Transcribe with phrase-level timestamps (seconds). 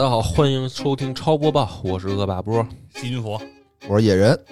[0.00, 2.66] 家好，欢迎收听超播报，我是恶霸波。
[2.94, 3.38] 细菌佛，
[3.86, 4.46] 我是野人。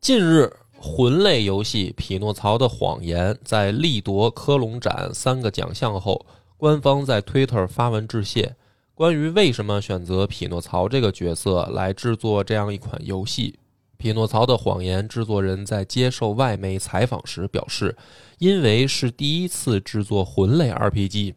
[0.00, 6.26] 近日，魂类游戏《匹诺曹的谎言》在力夺科隆展三个奖项后，
[6.56, 8.56] 官方在 Twitter 发文致谢。
[8.96, 13.52] 关于为什么选择匹诺曹这个角色来制作这样一款游戏，
[13.96, 17.96] 《匹诺曹的谎言》制作人在接受外媒采访时表示，
[18.38, 21.34] 因为是第一次制作魂类 RPG，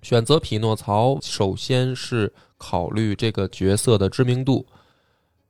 [0.00, 2.32] 选择匹诺曹首先是
[2.64, 4.64] 考虑这个角色的知名度。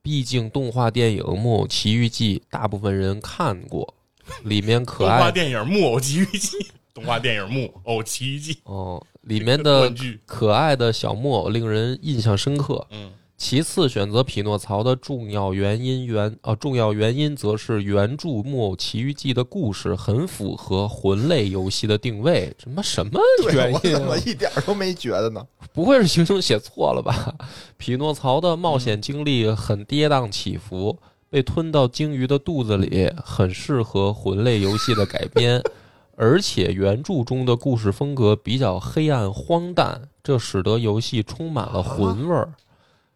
[0.03, 3.95] 毕竟动画电影《木偶奇遇记》大部分人看过，
[4.43, 5.17] 里面可爱。
[5.17, 6.59] 动画电影《木偶奇遇记》，
[6.93, 9.91] 动画电影《木偶奇遇记》哦，里面的，
[10.27, 12.87] 可爱的小木偶令人印象深刻。
[12.91, 13.13] 嗯，
[13.47, 22.51] 其次，选择匹诺曹的重要原因原呃重要原因则是原著《木偶奇遇记》的故事很符合魂类游戏的定位。
[22.59, 23.21] 什么什么
[23.53, 25.47] 原因啊、怎么一点儿都没觉得呢？
[25.75, 27.35] 不会是行程写错了吧？
[27.77, 35.63] 匹诺曹的冒险经历很跌宕起伏，被吞到鲸鱼的肚子里，很适合魂类游戏的改编。
[36.17, 42.49] 而且原著中的故事风格比较黑暗荒诞，这使得游戏充满了魂味儿。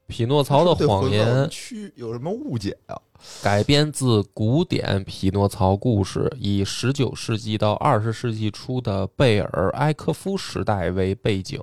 [0.09, 2.99] 匹诺曹的谎言有区有什么误解啊？
[3.43, 11.61] 改编自古典匹诺曹故事，以十九世纪到二十世纪初的贝尔埃科夫时代为背景。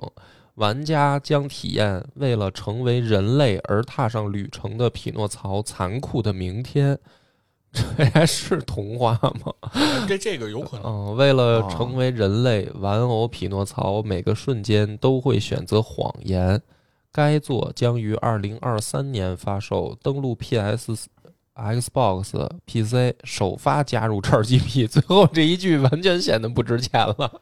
[0.54, 6.98] 玩家将体验为了成为人类而踏上旅程的匹诺曹残酷的明天。
[7.72, 9.12] 这还是童话
[9.44, 9.52] 吗？
[10.08, 10.86] 这这个有可能。
[10.86, 16.62] 嗯，为了成为人类，玩偶匹诺曹每个瞬间都会选择谎言。
[17.16, 21.08] 该作将于二零二三年发售，登录 PS、
[21.54, 24.86] Xbox、PC，首发加入 XGP。
[24.86, 27.40] 最后这一句完全显得不值钱了。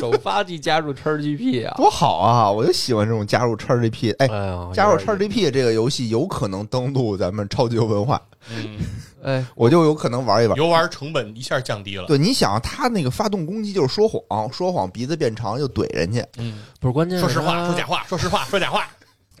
[0.00, 1.74] 首发即加入 XGP 啊！
[1.76, 2.50] 多好啊！
[2.50, 4.14] 我就喜欢这种加入 XGP。
[4.18, 8.78] 哎，哎呀，加入有点 XGP 这个游戏有可能登录咱们超级游文化，嗯，
[9.22, 10.56] 哎， 我就有可能玩一玩。
[10.56, 12.06] 游玩成本一下降低了。
[12.06, 17.84] 对，你想他那个发动攻击就是说谎，说谎鼻子变长就怼人家，嗯，不是关键，说实话，说假。
[17.86, 18.88] 话，说实话，说假话。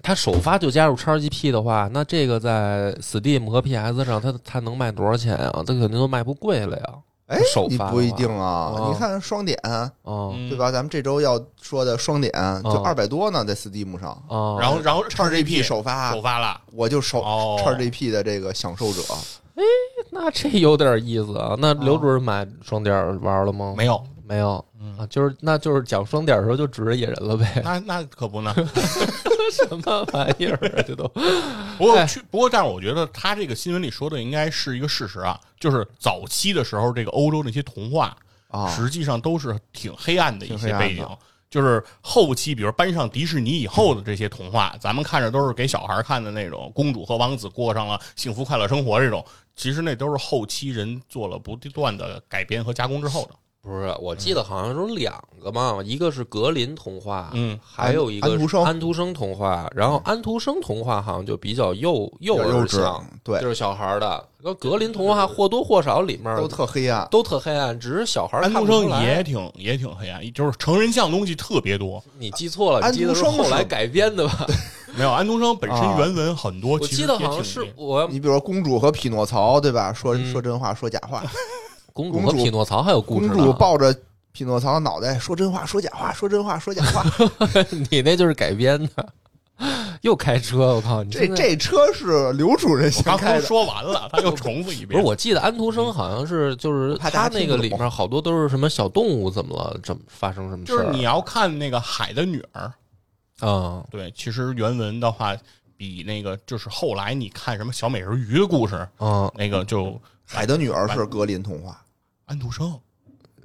[0.02, 5.64] 它首发就加入 XGP 的话，那这个在 Steam 和 PS 上，它它能卖多少钱啊？
[5.66, 6.84] 它肯定都卖不贵了呀。
[7.26, 8.72] 哎首，发不一定啊。
[8.76, 9.58] 哦你看双点，
[10.48, 10.56] 对？
[10.58, 10.70] 吧？
[10.70, 12.32] 咱们这周要说的双点
[12.64, 14.10] 就哦二百多呢，在 Steam 上。
[14.28, 16.60] 哦，然后，然后叉 GP 首首发首，发了。
[16.72, 19.00] 我就首哦 XGP 的这个享受者。
[19.56, 19.62] 哎
[20.10, 21.54] 那这有点意思啊。
[21.58, 23.74] 那刘主任买双点玩了吗？
[23.76, 27.62] 没有，没有嗯啊，就是那就是讲双点儿的时候就指着野人了呗。
[27.64, 28.54] 那那可不呢。
[29.52, 30.82] 什么玩意儿啊？
[30.86, 31.22] 这都哎
[31.78, 38.16] 不过去，不过，但是我觉得他这个新闻里说的应该是一个事实啊，就是早期的时候，这个欧洲那些童话
[38.48, 41.06] 啊实际上都是挺黑暗的一些背景。
[41.50, 49.24] 就是后期，比如搬上迪士尼以后的这些童话，咱们看着都是给小孩看的那种，公主和王子过上了幸福快乐生活这种，
[49.54, 53.34] 其实那都是后期人做了不断的改编和加工之后的。
[53.64, 59.66] 不是，我记得好像是两个嘛，一个是格林童话，嗯，还有一个是安徒生安徒生童话。
[59.74, 64.22] 然后安徒生童话好像就比较幼幼幼稚儿向，对就是小孩儿的。
[64.42, 67.08] 那格林童话或多或少里面都特黑暗。
[67.10, 72.04] 都特黑暗，只是小孩儿安徒生也挺也挺黑暗，就是成人像东西特别多。
[72.18, 74.46] 你记错了，安徒生是后来改编的吧？
[74.96, 79.90] 没有安徒生本身啊原文很多，我记得好像是我你比如说公主和匹诺曹，对吧？
[79.92, 81.22] 说嗯说真话，说假话。
[81.94, 83.96] 公主和匹诺曹还有故公事呢主抱着
[84.32, 87.04] 匹诺曹的脑袋，说真话，说假话，说真话，说假话。
[87.88, 89.12] 你那就是改编的，
[90.00, 91.04] 又开车，我靠！
[91.04, 93.42] 你这这车是刘主任刚刚先开的。
[93.42, 94.88] 说完了，他又重复一遍。
[94.88, 100.76] 不是，我记得安徒生好像是就是他那个里面好多都是什么小动物怎么了，怎么发生什么事儿？
[100.76, 102.72] 就是你要看那个《海的女儿》，
[103.48, 105.36] 啊，对，其实原文的话
[105.76, 111.80] 比那个就是后来你看什么小美人鱼的故事，嗯，那个就海的女儿是格林童话，
[112.26, 112.78] 安徒生，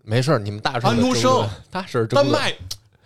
[0.04, 2.32] 没事儿，你们大安徒生大声争论。
[2.32, 2.54] 丹麦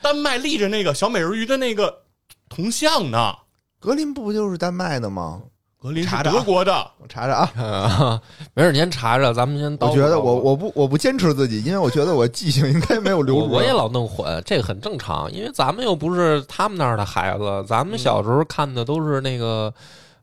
[0.01, 2.01] 丹麦立着那个小美人鱼的那个
[2.49, 3.35] 铜像呢。
[3.79, 5.41] 格林不就是丹麦的吗？
[5.81, 7.51] 格林是德国的，我查查啊。
[7.61, 8.21] 啊，
[8.53, 9.75] 没事，你先查查，咱们先。
[9.81, 13.49] 我觉得我我不我不坚持自己，因为我觉得我记性应该没有刘主任。
[13.49, 19.73] 我我也老弄混，这个很正常，因为咱们又不是他们那儿的孩子，咱们小时候看的都是那个，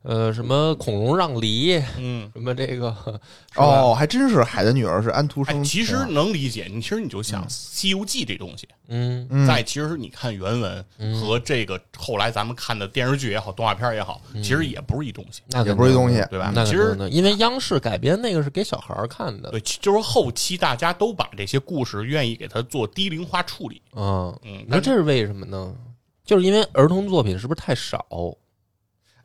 [0.02, 2.30] 呃，什么孔融让梨，嗯。
[2.32, 2.94] 什么这个，
[3.56, 5.62] 哦，还真是海的女儿是安徒哎，生。
[5.62, 6.68] 其实能理解。
[6.70, 16.50] 你其实你就想《西游记》这东西，嗯嗯，在其实你看原文嗯和这个后来咱们看的电视剧也好，动画片也好，其实也不是一东西，那也不是一东西对吧？
[16.54, 23.82] 那其实肯定的，因为央视改编那个是给小孩看的，对，就是后期大家都把这些故事愿意给它做低龄化处理。
[23.94, 25.74] 嗯，嗯那，这是为什么呢？
[26.24, 28.06] 就是因为儿童作品是不是太少？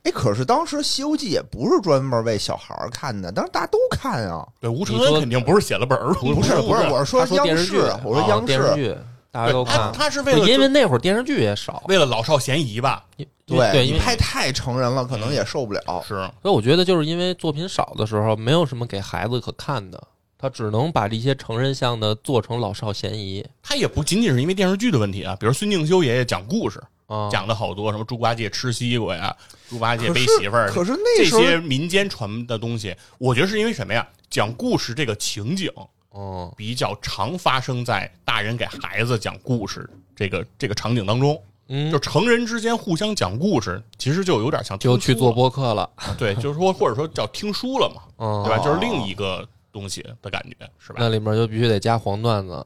[0.05, 4.47] 哎，可是当时《西游记》也不是专门为小孩儿看的，当时大家都看啊。
[4.59, 8.95] 对，吴承恩肯定不是写了本儿童不是不是，我是说他说央电视剧视，，我说啊央视，电视剧
[9.31, 13.03] 大家都看，他是为了因为那会儿电视剧也少，为了老少咸宜吧？
[13.17, 15.81] 对对，因为你拍太成人了，可能也受不了。
[16.07, 20.01] 是，所以我觉得就是因为作品少的时候，没有什么给孩子可看的，
[20.37, 27.29] 他只能把这些成人向的做成老少咸宜他也不仅仅是因为电视剧的问题啊，比如孙敬修爷爷讲故事，啊。
[27.29, 29.35] 讲的好多什么猪八戒吃西瓜呀，
[29.69, 34.07] 猪八戒背媳妇儿，可是那这些民间传的东西，我觉得是因为什么呀？
[34.29, 35.71] 讲故事这个情景
[36.09, 41.41] 哦，比较常发生在大人给孩子讲故事这个这个场景当中。
[41.67, 48.63] 嗯就，成人之间互相讲故事，其实就有点像就去做播客了，对，就是说或者说叫听书了嘛，嗯，对吧？
[48.63, 49.43] 就是另一个
[49.73, 50.97] 东西的感觉，是吧？
[50.99, 52.63] 那里面就必须得加黄段子，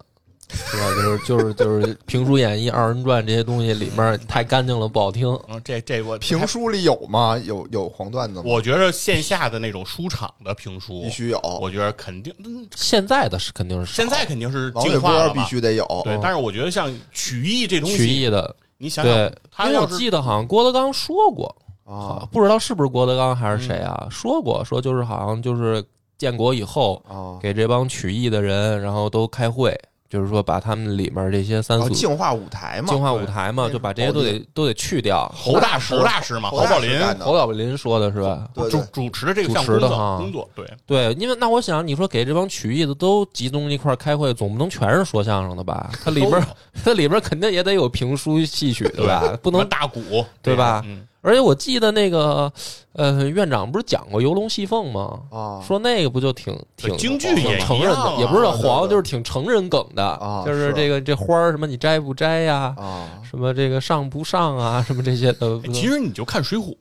[0.49, 0.89] 是吧？
[0.95, 5.27] 就是就是就是评书演义、二人转这些东西里面太干净了，不好听。
[5.47, 7.37] 嗯，这这我评书里有吗？
[7.45, 8.43] 有有黄段子吗？
[8.45, 15.33] 我觉得线下的那种书场的评书必，须有，我觉得肯定，嗯现在的是肯定是现在肯定是王玥进化了嘛。
[15.33, 15.85] 波必须得有。
[16.03, 21.55] 对，但是我觉得像曲艺这东曲，艺的，你想想对，，因为我他要是记得好像郭德纲说过，
[21.85, 25.83] 啊不知道是不是郭德纲还是谁啊，说过说就是好像就是
[26.17, 27.39] 建国以后啊！
[27.41, 29.73] 给这帮曲艺的人，然后都开会，
[30.09, 35.31] 就是说把他们里面这些三俗哦净化舞台嘛，净化舞台嘛，就把这些都得都得去掉。
[35.35, 38.49] 侯大师侯大师嘛，侯宝林干的侯宝林说的是吧？
[38.69, 45.91] 主主持的这个主项目的工作，对，对，因为那我想，你说给这帮曲艺的都集中一块儿开会，总不能全是说相声的吧？
[46.03, 46.43] 它里边儿
[46.83, 49.37] 它里边儿肯定也得有评书戏曲对吧？
[49.41, 49.69] 不能。
[49.69, 52.51] 大鼓，对吧嗯，而且我记得那个
[52.93, 55.19] 呃，院长不是讲过《游龙戏凤》吗？
[55.31, 60.73] 啊，说那个不就挺挺京剧也挺成人的，也不是黄，就是挺成人梗的啊就是是。
[60.73, 62.73] 这个这花儿什么你摘不摘呀？
[62.77, 64.81] 啊，什么这个上不上啊？
[64.87, 66.75] 什么这些的，哎其实你就看《水浒》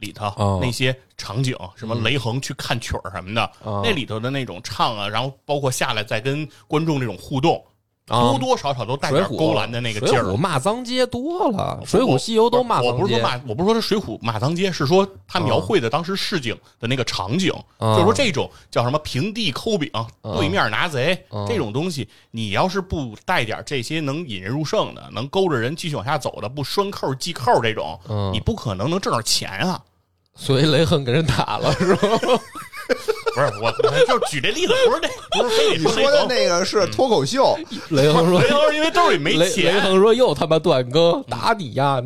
[0.00, 3.80] 里头哦那些场景，什么雷横去看曲儿什么的，啊。
[3.84, 7.73] 那里头的那种唱啊，然后包括下来再跟观众这种互动，啊
[8.06, 10.36] 多多少少都带点勾栏的那个劲儿水浒。
[10.36, 13.22] 骂脏街多了，水浒西游都骂脏街我不是说。
[13.22, 20.06] 骂，我不是说是水浒骂脏街，是说他描绘的当时市井的那个场景，啊就是说这种叫什么平地抠饼、啊
[20.36, 29.80] 对面拿贼、啊这种东西，你要是不带点这些能引人入胜的，能勾着人继续往下走的，不拴扣系扣这种，嗯你不可能能挣着钱啊！
[30.36, 32.08] 所以雷横给人打了是吧？
[33.34, 33.70] 不是我，
[34.06, 36.26] 就举这例子，不是那，不是非得你说的。
[36.28, 37.58] 那个是脱口秀，
[37.90, 42.00] 雷恒说雷恒因为兜里没钱雷恒，说又他妈断更，打你呀！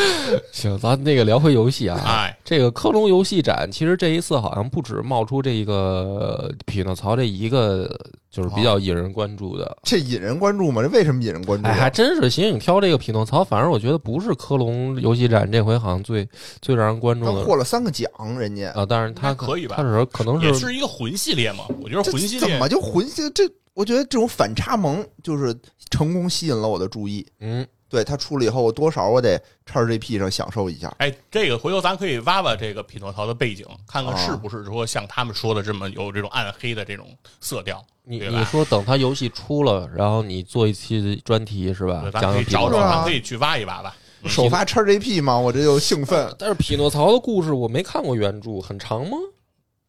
[0.52, 2.00] 行，咱那个聊回游戏啊。
[2.04, 7.88] 哎，这个科隆游戏展，其实这一次好像不止冒出这个匹诺曹这一个，
[8.30, 9.76] 就是比较引人关注的。
[9.82, 10.82] 这引人关注吗？
[10.82, 11.68] 这为什么引人关注？
[11.68, 16.28] 还真是邢影挑这个匹诺曹，反正我觉得不是科隆游戏展这回好像最
[16.60, 18.84] 最让人关注他的获了三个奖，人家啊。
[18.86, 21.64] 但是他可以吧他是可能也是是一个魂系列嘛。
[21.82, 23.48] 我觉得这魂系列怎么就混这这？
[23.74, 25.54] 我觉得这种反差萌就是
[25.90, 27.26] 成功吸引了我的注意。
[27.40, 30.94] 嗯对他出了以后，我多少我得 XGP 上享受一下。
[30.98, 37.06] 哎，这个回头咱可以挖挖这个匹诺曹的背景，看看啊是不是说像他们说的这么有这种暗黑的这种
[37.40, 37.84] 色调。
[38.04, 42.10] 你你说等他游戏出了，然后你做一期专题是吧对，？
[42.12, 42.86] 咱讲讲可以找找，匹诺曹。
[42.86, 43.94] 啊咱可以去挖一挖吧。
[44.22, 46.34] 嗯首发 XGP 嘛，我这就兴奋。
[46.36, 49.16] 但是匹诺曹的故事我没看过原著，很长吗？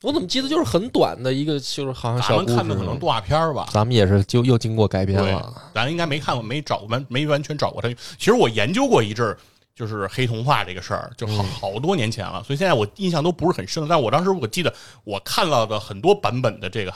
[0.04, 2.56] 我怎么记得就是很短的一个，就是好像咱们小故事。
[2.56, 3.68] 看的可能动画片儿吧。
[3.72, 7.90] 咱们也是就又经过改编对了。，咱应该没看过，没找完，没完全找过它。
[8.18, 9.38] 其实我研究过一阵儿，
[9.74, 13.88] 就是黑童话这个事儿，就好嗯好多年前了，所以现在我印象都不是很深。
[13.88, 14.72] 但我当时我记得
[15.04, 16.94] 我看到的很多版本的这个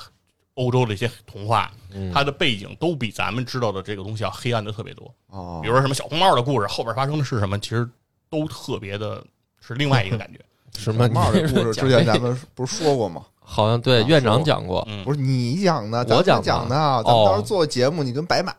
[0.53, 5.11] 欧洲的一些童话，嗯它的背景都比咱们知道的这个东西要黑暗的特别多。
[5.29, 7.89] 哦比如说什么小红帽的故事，后边发生的是什么，其实
[8.29, 9.23] 都特别的
[9.59, 10.39] 是另外一个感觉。
[10.77, 11.07] 什么？
[11.09, 13.23] 帽的故事之前咱们不是说过吗？
[13.43, 14.85] 好像对啊院长讲过。
[14.89, 16.75] 嗯，不是你讲的，我讲的讲的。
[16.75, 18.53] 咱们哦当时做节目，你跟白马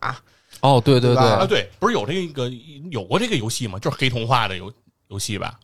[0.60, 2.50] 哦，对对对啊，对，不是有这个
[2.90, 3.78] 有过这个游戏吗？
[3.78, 4.70] 就是黑童话的游
[5.08, 5.58] 游戏吧？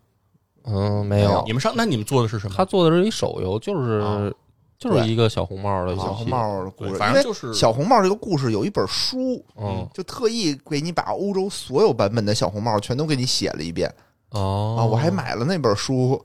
[0.65, 1.43] 嗯，没有。
[1.47, 2.55] 你们上那你们做的是什么？
[2.57, 4.31] 他做的是一手游，就是啊
[4.79, 6.05] 就是一个小红帽的游戏。
[6.05, 13.93] 小红帽的故事，因为反正就是小红帽这个故事有一本书，嗯就特意给你把欧洲所有版本的小红帽全都给你写了一遍
[14.31, 14.85] 哦啊！
[14.85, 16.25] 我还买了那本书，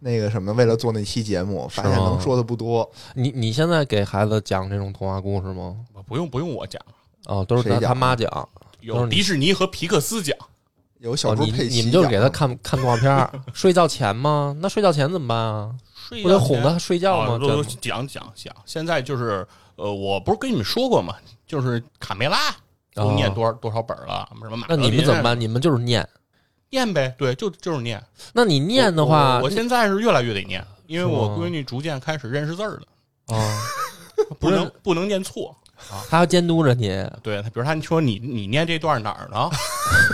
[0.00, 2.88] 那个什么，为了做那期节目，发现能说的不多。
[3.14, 5.76] 你你现在给孩子讲这种童话故事吗？
[6.06, 6.80] 不用不用我讲，
[7.26, 8.48] 哦，都是他他妈讲。
[8.80, 10.36] 有迪士尼和皮克斯讲。
[11.00, 14.56] 有小猪佩奇你们就是给他看看动画片儿， 睡觉前吗？
[14.60, 15.72] 那睡觉前怎么办啊？
[15.94, 17.34] 睡不得哄他睡觉吗？
[17.34, 18.52] 啊都讲讲讲。
[18.64, 21.14] 现在就是呃，我不是跟你们说过吗？
[21.46, 22.36] 就是卡梅拉
[22.94, 25.40] 都念多少多少本了，什么马那你们怎么办？
[25.40, 26.04] 你们就是念。
[26.70, 27.14] 念呗？
[27.18, 28.02] 对，就就是念。
[28.32, 33.60] 那你念的话，我我现在是越来越得念，因为我闺女逐渐开始认识字儿了，啊，
[34.38, 35.54] 不能不能念错。
[36.10, 36.88] 他要监督着你，
[37.22, 39.48] 对，比如他说你你念这段哪儿呢？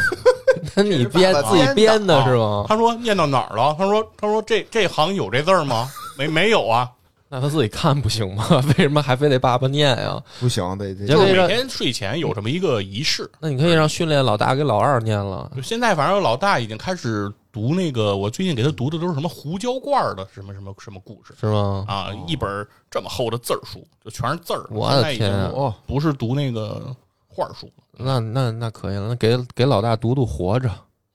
[0.76, 2.66] 那你编自己编编的是吗？
[2.68, 3.74] 他说念到哪儿了？
[3.78, 5.90] 他说他说这这行有这字儿吗？
[6.18, 6.90] 没没有啊？
[7.34, 8.46] 那他自己看不行吗？
[8.78, 10.22] 为什么还非得爸爸念呀？
[10.38, 13.28] 不行，得得就是每天睡前有这么一个仪式。
[13.40, 15.50] 那你可以让训练老大给老二念了。
[15.56, 21.84] 就现在反正老大已经开始读那个，我最近给他读的都是什么胡椒罐儿的什么什么什么故事是吗？
[21.88, 24.64] 啊，一本这么厚的字儿书，就全是字儿。
[24.70, 26.94] 我的天啊哦，不是读那个
[27.26, 27.82] 画书了。
[27.96, 30.68] 那那那可以了，那给给老大读读《活着》，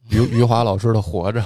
[0.10, 1.40] 余余华老师的《活着》，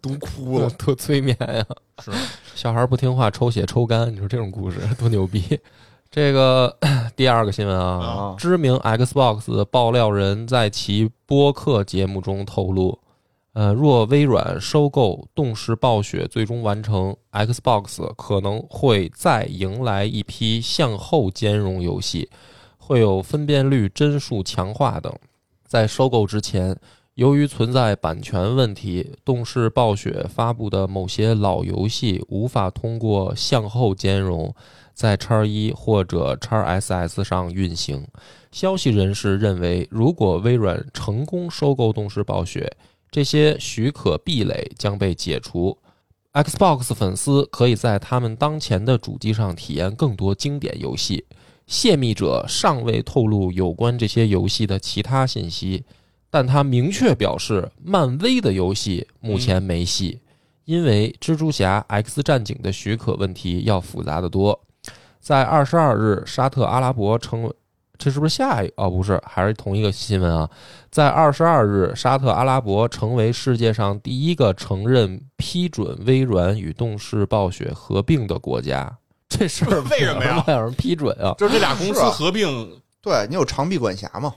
[0.00, 0.68] 读哭了。
[0.78, 1.64] 多催眠呀！
[2.02, 2.10] 是，
[2.54, 5.58] 小孩不听话，抽血抽干，你说这种故事多牛逼！
[6.10, 6.74] 这个
[7.16, 12.98] 第二个新闻啊啊，知名 Xbox 爆料人在其播客节目中透露，
[13.52, 22.30] 呃，若微软收购动视暴雪最终完成，Xbox 可能会再迎来一批向后兼容游戏，
[22.78, 25.12] 会有分辨率帧数强化等。
[25.66, 26.78] 在收购之前，
[27.16, 34.54] 由于存在版权问题，动视暴雪发布的某些老游戏无法通过向后兼容
[34.92, 38.06] 在 x 一或者 x SS 上运行。
[38.52, 42.70] 消息人士认为，如果微软成功收购动视暴雪，
[43.10, 45.78] 这些许可壁垒将被解除。
[46.34, 51.24] Xbox 粉丝可以在他们当前的主机上体验更多经典游戏。
[51.66, 55.84] 泄密者尚未透露有关这些游戏的其他信息，
[56.36, 60.20] 但他明确表示，漫威的游戏目前没戏，
[60.66, 64.60] 因为蜘蛛侠、X 战警的许可问题要复杂的多。
[65.18, 67.50] 在二十二日，沙特阿拉伯成为
[67.96, 68.90] 这是不是下一哦？
[68.90, 70.46] 不是，还是同一个新闻啊。
[70.90, 78.94] 在二十二日，沙特阿拉伯成为世界上第一个承认批准微软与动视暴雪合并的国家。
[79.26, 81.32] 这事儿为什么呀 有人批准啊？
[81.38, 82.78] 就是这俩公司合并。
[83.00, 84.34] 对你有长臂管辖吗？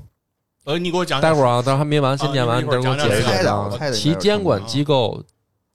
[0.70, 5.24] 呃，你给我讲待会儿啊，等会儿还没完，先啊念完，一会儿等会儿给我解释解释啊其监管机构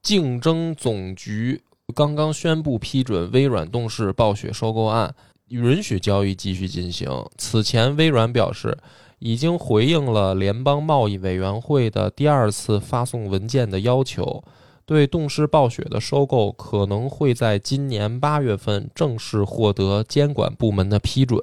[0.03, 1.61] 竞争总局
[1.97, 5.13] 刚刚宣布批准微软动视暴雪收购案，
[5.49, 7.11] 允许交易继续进行。
[7.37, 8.79] 此前，微软表示
[9.19, 14.45] 已经回应了联邦贸易委员会的第二次发送文件的要求，
[14.87, 21.41] 对动视暴雪的收购可能会在今年八月份正式获得监管部门的批准。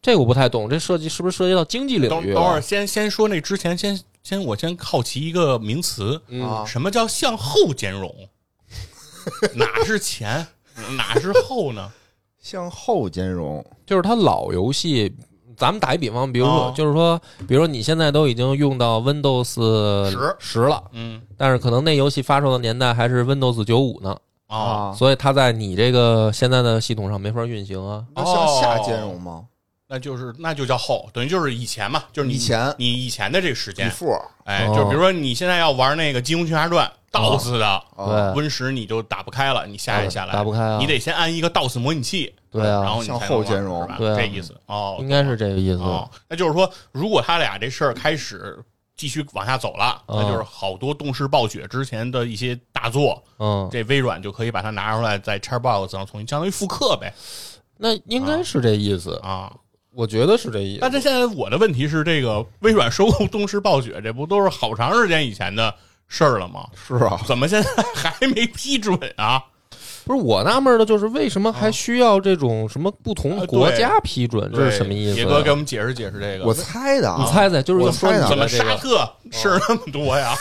[0.00, 2.34] 这个我不太懂，这涉及是不是涉及到经济领域啊？
[2.34, 8.14] 等等会儿，先先说那之前，先先我先好奇一个名词，嗯啊什么叫向后兼容？
[9.54, 10.46] 哪是前，
[10.96, 11.90] 哪是后呢？
[12.40, 15.14] 向后兼容，就是它老游戏，
[15.56, 28.04] 咱们打一比方，比如说，哦就是说，比如说你现在都已经用到 Windows 十十了，嗯但是可能那游戏发售的年代还是 Windows 九五呢，啊，所以它在你这个现在的系统上没法运行啊。
[28.14, 29.44] 那向下兼容吗？
[29.88, 36.90] 那就是那就叫后，等于就是以前嘛，就是你以前你以前的这个时间，before 哎，哦就比如说你现在要玩那个《金庸群侠传》
[37.38, 45.78] DOS 的啊，对 Win 十，你就打不开了，你下也下来打不开啊你得先按一个 DOS 模拟器，对啊然后你才能向后玩兼容是吧对啊这意思哦，应该是这个意思。
[45.78, 48.62] 哦，那就是说，如果他俩这事儿开始
[48.94, 57.14] 继续往下走了，哦那就是好多动视暴雪之前的一些大作，嗯，这微软就可以把它拿出来，在 Xbox 上重新相当于复刻呗
[57.78, 59.50] 那应该是这意思，啊。
[59.98, 60.78] 我觉得是这意思。
[60.80, 65.74] 但是现在我的问题是，这个微软收购东视暴雪，这不都是好长时间以前的
[66.06, 66.68] 事儿了吗？
[66.86, 69.42] 是啊，怎么现在还没批准啊？
[70.04, 74.48] 不是我纳闷的就是为什么还需要这种什么不同啊国家批准？
[74.54, 75.14] 这是什么意思？
[75.14, 76.44] 啊野哥给我们解释解释这个。
[76.44, 78.98] 我猜的啊，你猜猜，就是我说猜的怎么沙特
[79.32, 80.32] 事儿那么多呀？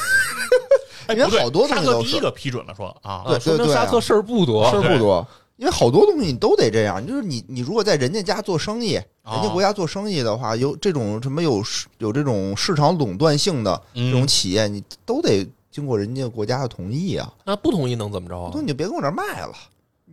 [1.08, 7.06] 哎，不对因为好多沙特第一个批准了，说啊，说明沙特事儿不多，事儿不多，因为好多东西你都得这样。
[7.06, 17.32] 就是你你如果在人家家做生意，哦人家国家做生意的话，有这种什么有市有这种市场垄断性的这嗯种企业，你都得经过人家国家的同意啊。
[17.44, 18.62] 那不同意能怎么着啊不？
[18.62, 19.54] 你就别跟我这儿卖了。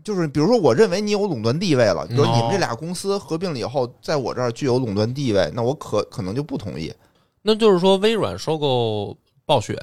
[0.03, 6.93] 就是比如说，我认为你有垄断地位了，比如嗯你们这俩公司合并了以后，在我这儿具有垄断地位，那我可可能就不同意。
[7.41, 9.79] 那就是说，微软收购暴雪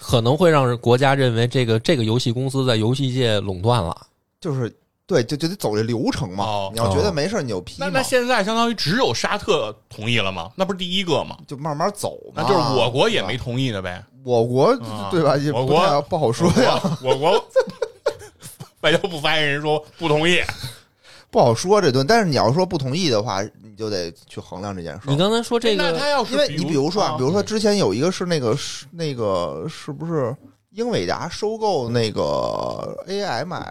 [0.00, 4.06] 可能会让国家认为这个这个游戏公司在游戏界垄断了。
[4.40, 4.74] 就是
[5.12, 6.44] 对，就就得走这流程嘛。
[6.44, 10.50] 哦你要觉得没事儿，你就批嘛，那那现在相当于只有沙特同意了吗？
[10.56, 11.36] 那不是第一个吗？
[11.46, 12.42] 就慢慢走嘛。
[12.42, 14.02] 那就是我国也没同意的呗。
[14.24, 15.36] 我国啊对吧？
[15.36, 17.32] 也我国不太不好说呀，我国
[18.80, 20.40] 外交部发言人说不同意。
[21.30, 22.06] 不好说这顿。
[22.06, 25.10] 但是你要说不同意的话，你就得去衡量这件事儿。
[25.10, 30.34] 你刚才说这那个他要是因为你比如说啊，比如说嗯之前有一个是那个是那个是不是
[30.70, 33.62] 英伟达收购那个 AIM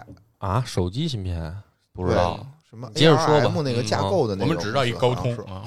[0.42, 1.54] 啊，手机芯片？
[1.92, 3.46] 不知道，什么接着说吧。
[3.46, 5.42] ARM 那个架构的我们只知道一高通好像是。
[5.42, 5.62] 啊，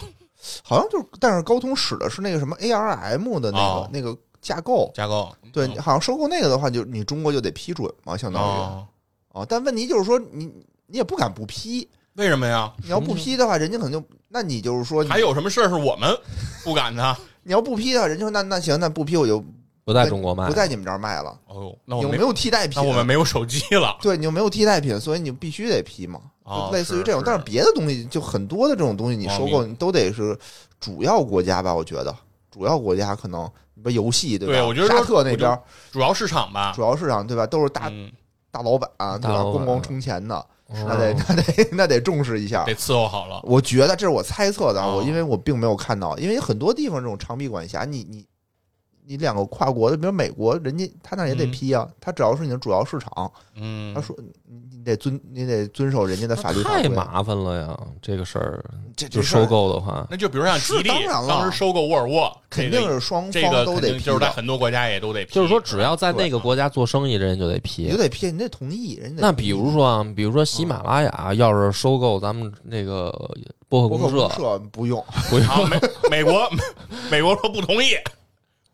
[0.63, 3.89] 好像就是，但是高通使的是那个什么 ARM 的那个、哦。
[3.93, 4.91] 那个架构。
[4.93, 5.33] 架构。
[5.53, 5.81] 对，嗯。
[5.81, 8.45] 好像收购那个的话，就你中国就得批准嘛，相当于。
[8.45, 8.87] 哦，
[9.31, 9.45] 哦。
[9.47, 10.45] 但问题就是说，你
[10.87, 12.73] 你也不敢不批，为什么呀？
[12.83, 16.09] 你要不批的话，人家可能就，那你就是说你，还有什么事儿是我们
[16.65, 17.15] 不敢的？
[17.43, 19.41] 你要不批的话，人家说那那行，那不批我就
[19.85, 21.39] 不在中国卖，不在你们这儿卖了。
[21.45, 22.73] 哦，那我没有没有替代品？
[22.75, 23.95] 那我们没有手机了。
[24.01, 27.21] 对你就没有替代品，所以你必须得批嘛，哦就类似于这种。
[27.23, 30.37] 但是别的东西就很多的这种东西，你哦收购你都得是
[30.79, 31.73] 主要国家吧？
[31.73, 32.13] 我觉得
[32.49, 34.53] 主要国家可能你说游戏对吧？
[34.55, 35.59] 对我觉得沙特那边
[35.91, 37.45] 主要市场吧主，要市场对吧？
[37.45, 38.11] 都是大嗯
[38.49, 39.19] 大老板对吧？
[39.19, 40.47] 大老板咣咣充钱的，哦
[40.87, 42.73] 那得那得那得重视一下得。
[42.73, 43.39] 伺候好了。
[43.43, 48.25] 我觉得这是我猜测的我因为我并没有看到，因为很多地方这种长臂管辖，你你
[49.07, 54.15] 你两个跨国的，比如美国，人家他那也得嗯批啊，他只要是你的主要市场，嗯，他说
[54.47, 56.83] 你你得遵你得遵守人家的法律法规。
[56.83, 58.63] 太麻烦了呀，这个事儿
[58.95, 59.41] 就这这事儿。
[59.41, 61.27] 收购的话，那就比如像吉利是当然了。
[61.27, 65.33] 当时收购沃尔沃，肯定是双这个方都得批肯定就是在的，很多国家也都得批。
[65.33, 67.97] 就是说只要在那个国家做生意，人家就得你批就。
[67.97, 69.27] 得批，你得同意人家得。
[69.27, 73.11] 那比如说啊，比如说喜马拉雅要是收购咱们那个
[73.69, 75.47] 播客博客公社公，社不用，不用。
[75.47, 76.49] 啊，美美国
[77.11, 77.89] 美国说不同意，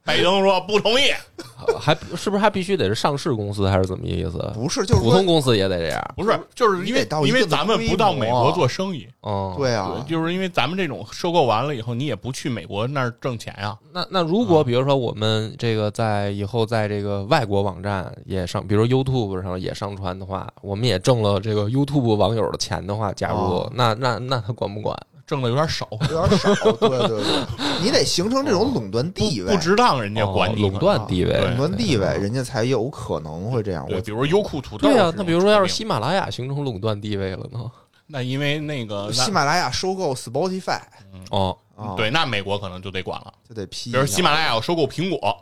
[0.03, 1.11] 拜登说不同意，
[1.79, 4.51] 还是不是还必须得是上市公司，还是怎么意思？
[4.55, 6.13] 不是就是普通公司也得这样。
[6.15, 13.77] 不是，就是因为因为咱们不到美国做生意，嗯，对啊对，，就是因为咱们这种收购完了以后，你也不去美国那儿挣钱呀。
[13.93, 24.97] 那那如果比如说我们这个在以后在这个外国网站也上，比如 YouTube 上也上传的话，我们也挣了这个 YouTube 网友的钱的话，假如、哦那那那他管不管？
[25.31, 33.85] 挣的有点少，有点少，对对对，你得形成这种垄断地位不，值当人家管你哦垄断地位，垄断地位，人家才有可能会这样。
[33.87, 37.71] 对，我比如优酷土豆对啊，那比如说要是喜马拉雅形成垄断地位了呢？
[38.07, 40.81] 那因为那个喜马拉雅收购 Spotify
[41.29, 43.33] 哦，啊，对，那美国可能就得管了。
[43.47, 43.97] 就得批比。
[43.97, 45.37] 如喜马拉雅要收购苹果，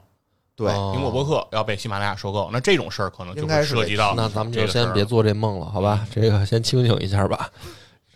[0.56, 6.06] 对，哦苹果播客要被喜马拉雅收购，那这种事儿可能就会涉及到那咱们就先别做这梦了，好吧？
[6.14, 7.50] 这个先清醒一下吧。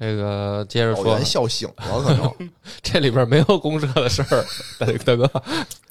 [0.03, 2.49] 这个接着说老袁，笑醒了，可能
[2.83, 4.45] 这里边没有公社的事儿，
[4.77, 5.31] 大大哥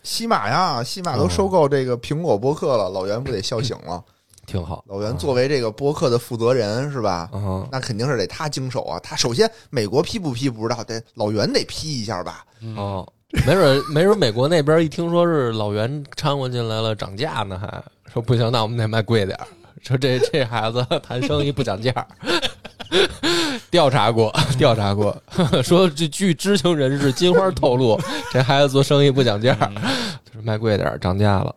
[0.03, 4.05] 西马呀，西马都收购这个苹果播客了，老袁不得笑醒了？
[4.44, 4.85] 挺好。
[4.87, 7.31] 老袁作为这个播客的负责人是吧？
[7.33, 9.01] 嗯，那肯定是得他经手啊。
[9.01, 12.44] 他首先美国批不批不知道，得老袁得批一下吧？
[12.77, 13.11] 哦，
[13.46, 19.46] 没准没准美国那边一听说是老袁掺和进来了，涨价呢，还说不行，那我们得卖贵点儿。
[19.83, 22.07] 说这这孩子谈生意不讲价儿，
[23.70, 25.16] 调查过，调查过，
[25.62, 27.98] 说这据知情人士金花透露，
[28.33, 29.55] 这孩子做生意不讲价，
[30.24, 31.55] 就是卖贵点儿，涨价了。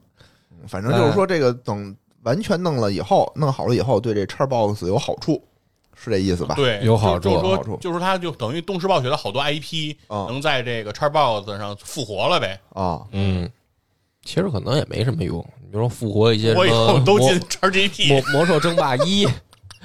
[0.68, 5.42] 反正就是说，这个等完全弄了以后，弄好了以后，对这叉 box 有好处，
[5.96, 6.56] 是这意思吧？
[6.56, 12.60] 对，有好处好处说，就是它就等于动视暴雪的好多 IP 啊能在这个叉 box 上复活了呗。
[12.74, 13.48] 啊，嗯，
[14.24, 15.38] 其实可能也没什么用。
[15.62, 19.28] 你比如说复活一些什我以后么魔都进 XGP，魔魔兽争霸一，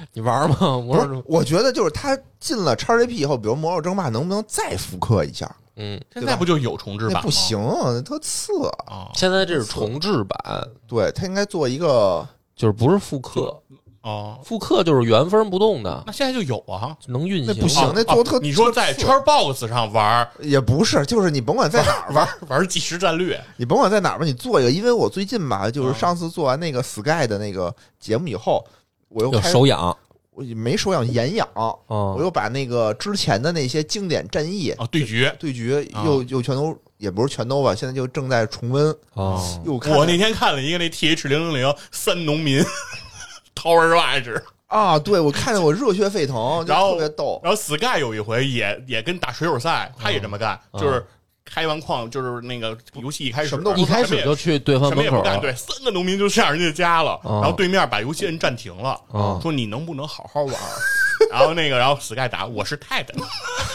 [0.13, 0.55] 你玩吗？
[0.85, 5.53] 魔兽争，不是我觉得就是他进了 XGP 以后，比如《魔兽争霸》能不能再复刻一下？
[5.77, 7.21] 嗯，现在不就有重置版吗？
[7.21, 8.51] 不行，那特次
[8.85, 8.93] 啊。
[8.93, 13.57] 啊现在这是重置版，对他应该做一个，就是不是复刻，
[14.01, 16.95] 哦，复刻就是原封不动的，那现在就有啊。
[17.07, 17.53] 能运行。
[17.55, 24.69] 那不行哦那做特哦你说在 Xbox 上玩也不是，就是你甭管在哪儿 玩，玩即时战略，你甭管在哪儿吧，你做一个。
[24.69, 28.63] 因为我最近吧，就是啊上次做完那个 Sky 的那个节目以后，
[29.11, 29.95] 我又开始手痒，
[30.31, 35.29] 我没手痒眼痒，我哦，又把那个之前的那些经典战役啊，对局。
[35.39, 36.03] 对决啊。
[36.05, 42.63] 又又全都也不是全都吧，现在就正在重温，哦， 又看我那天看了一个那 TH 零零零三农民
[43.55, 47.39] Tower Rush，啊，对我看得我热血沸腾，然后特别逗。
[47.43, 51.05] 然后 Sky 有一回也也跟打水手赛，他也这么干，嗯就是
[51.51, 57.39] 开完矿，就是那个游戏一开始什么都一开始就去对方什么也不干，门口，对，三个农民就上人家家了，哦。
[57.41, 59.39] 然后对面把游戏摁暂停了，哦。
[59.41, 60.55] 说你能不能好好玩？
[61.29, 63.13] 然后那个，然后 Sky 打我是泰的，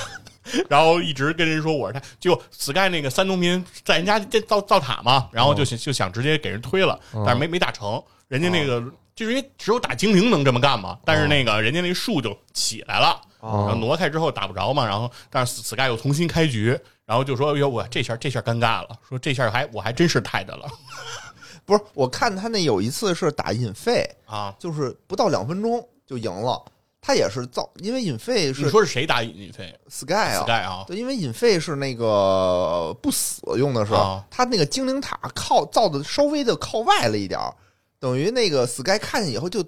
[0.68, 8.82] 然后一直跟人说我是泰，结果 Sky 那个三农民在人家建造造塔嘛，然后就想就想直接给人推了，但是没没打成，人家那个。
[9.16, 13.18] 就是因为只有打精灵能这么干嘛，但是那个人家那树就起来了，
[13.52, 20.68] 然后挪开之后打不着嘛，然后但是 Sky 又重新开局，然后就说：“哎呦，我这下这下尴尬了，说这下还我还真是泰的了
[21.64, 24.54] 不是，我看他那有一次是打引费，啊！
[24.58, 26.62] 就是不到两分钟就赢了。
[27.00, 30.42] 他也是造，因为引费你说是谁打引费 Sky 啊。
[30.42, 37.54] ？Sky 啊，对，因为引费是那个不死用的是，啊他那个精灵塔靠造的稍微的靠外了一点儿，
[38.00, 39.64] 等于那个 Sky 看见以后就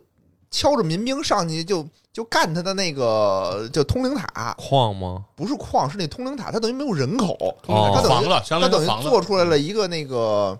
[0.51, 5.25] 敲着民兵上去就就干他的那个就通灵塔，矿吗？
[5.37, 7.35] 不是矿，是那通灵塔，它等于没有人口，
[7.67, 10.59] 哦它等于房了，相它等于做出来了一个那个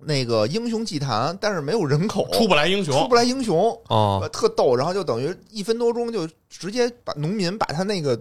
[0.00, 2.96] 那个英雄祭坛，但是没有人口，出不来英雄。
[2.96, 3.56] 出不来英雄，
[3.88, 4.18] 哦。
[4.22, 8.18] 呃，特逗，然后就等于一分多钟就直接把农民把他那个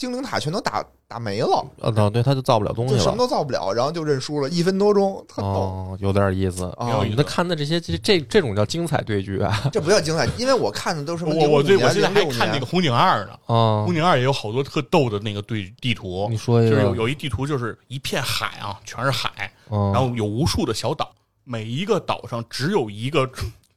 [0.00, 3.18] 精灵塔全都打打没了，啊，对，他就造不了东西就什么。
[3.18, 5.48] 都造不了，然后就认输了，一分多钟，特逗。
[5.48, 6.64] 哦，有点意思。
[6.78, 9.68] 啊挺有意思那看的这些这这这种叫精彩对局啊！
[9.70, 21.12] 这不叫精彩，因为我看的都是我我05年对我现在还看那个红警二呢，啊红，警二也有好多特逗的那个对地图你，说就是有有一地图就是一片海啊，全是海，嗯，然后有无数的小岛，
[21.44, 23.30] 每一个岛上只有一个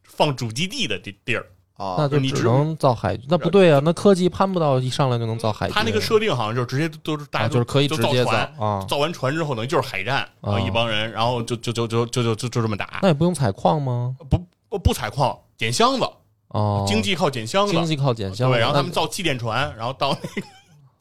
[0.05, 1.45] 放主基地的地地儿。
[1.83, 5.75] 啊，那就只你只能造海，那不对啊，那科技攀不到一上来就能造海军。
[5.75, 14.15] 他那个设定好像就是直接都是大家啊就是可以就直接造造船，啊，造完船之后等于就是海战，啊一帮人，然后就就就就就就就就这么打，那也不用采矿吗？
[14.29, 14.37] 不
[14.69, 16.05] 不不采矿，捡箱子，
[16.49, 20.47] 哦，经济靠捡箱子经，济靠捡箱子，对，然后他们造气垫船，然后到那个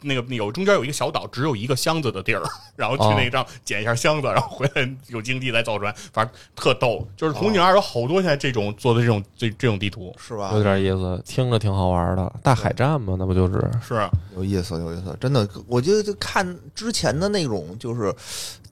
[0.03, 2.43] 那个有中间有一个小岛，只有一个箱子的地儿，
[2.77, 7.07] 然后去哦那个上捡一下箱子，然后回来有经济再造船，反正特逗。
[7.17, 10.63] 就是哦红警二有好多现在这种做的这种这这种地图，是吧有？
[10.63, 12.33] 点意思，听着挺好玩的。
[12.43, 13.71] 大海战嘛，那不就是？
[13.87, 18.15] 是啊有意思，有意思，真的，我觉得就看之前的那种就是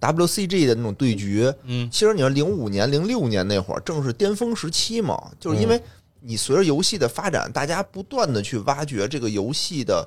[0.00, 5.80] WCG 的那种对局，嗯其实你说零五年、零六年那会儿正是巅峰时期嘛，就是因为
[6.20, 10.06] 你随着游戏的发展，大家不断的去挖掘这个游戏的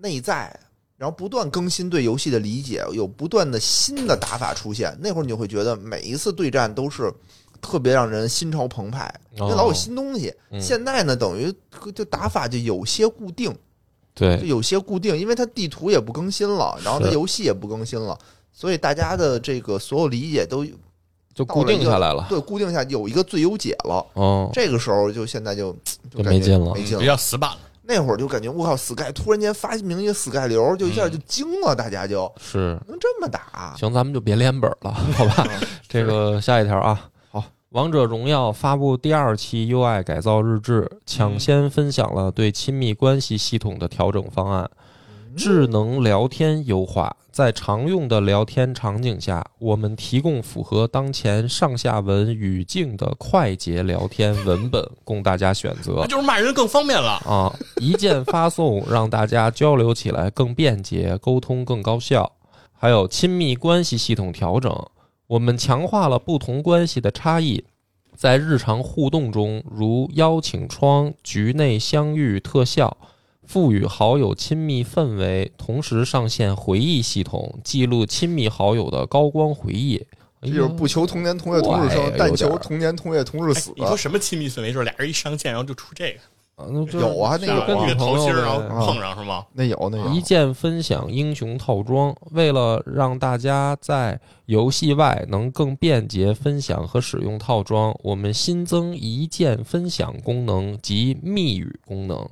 [0.00, 0.54] 内在，
[0.96, 4.96] 然后不断更新对游戏的理解，有不断的新的打法出现。
[5.00, 7.12] 那会儿你就会觉得每一次对战都是
[7.60, 10.32] 特别让人心潮澎湃，因为老有新东西。
[10.50, 11.52] 嗯现在呢，等于
[11.94, 13.54] 就打法就有些固定，
[14.14, 18.18] 对就对，有些固定，因为它地图也不更新了，然后它游戏也不更新了，
[18.52, 20.64] 所以大家的这个所有理解都
[21.34, 22.26] 就固定下来了。
[22.28, 24.04] 对固定下有一个最优解了。
[24.14, 25.72] 哦，这个时候就现在就
[26.10, 27.04] 就就感觉没劲了比没劲了。
[27.04, 27.58] 较死板了。
[27.90, 32.30] 那会儿就感觉我靠，Sky 突然间发明一个 Sky 流，就一下就惊了，大家就。
[32.38, 32.78] 是。
[32.86, 33.74] 能这么打。
[33.78, 35.48] 行，咱们就别连本了， 好吧？
[35.88, 44.70] 这个下一条啊，好，《王者荣耀》发布第二期 UI 改造日志，抢先分享了对亲密关系系统的调整方案。
[45.38, 56.06] 智能聊天优化，在常用的聊天场景下，我们提供符合当前上下文语境的快捷聊天文本供大家选择那。
[56.08, 57.12] 就是骂人更方便了。
[57.24, 62.32] 啊，一键发送让大家交流起来更便捷，沟通更高效。
[62.72, 64.76] 还有亲密关系系统调整，
[65.28, 67.64] 我们强化了不同关系的差异，
[68.16, 72.96] 在日常互动中，如邀请窗、局内相遇特效，
[73.48, 80.06] 赋予好友亲密氛围，同时上线回忆系统，记录亲密好友的高光回忆。
[80.40, 83.70] 哎就是不求同年同月同日生，但求同年同月同日死。
[83.70, 84.70] 哎你说什么亲密氛围？
[84.70, 89.46] 就是俩人一上线，然后就出这个，啊那就有啊那有啊跟女朋友然后碰上是吗？
[89.54, 102.28] 那有那有一键分享英雄套装，为了让大家在游戏外能更便捷分享和使用套装，我们新增一键分享功能及密语功能。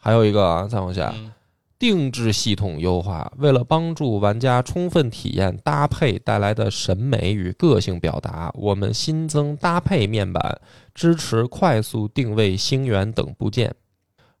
[0.00, 1.30] 还有一个啊，再往下，嗯
[1.78, 10.60] 定制系统优化，为了帮助玩家充分体验搭配带来的审美与个性表达，我们新增搭配面板，
[10.94, 13.74] 支持快速定位星源等部件。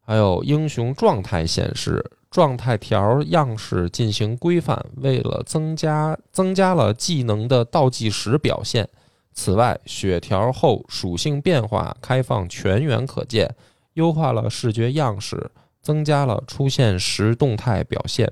[0.02, 8.86] 还有英雄状态显示、状态条样式进行规范，为了增加增加了技能的倒计时表现。
[9.32, 13.54] 此外，血条后属性变化开放全员可见，
[13.94, 15.50] 优化了视觉样式，
[15.80, 18.30] 增加了出现时动态表现。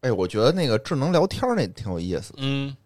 [0.00, 2.76] 哎，我觉得那个智能聊天那挺有意思，嗯，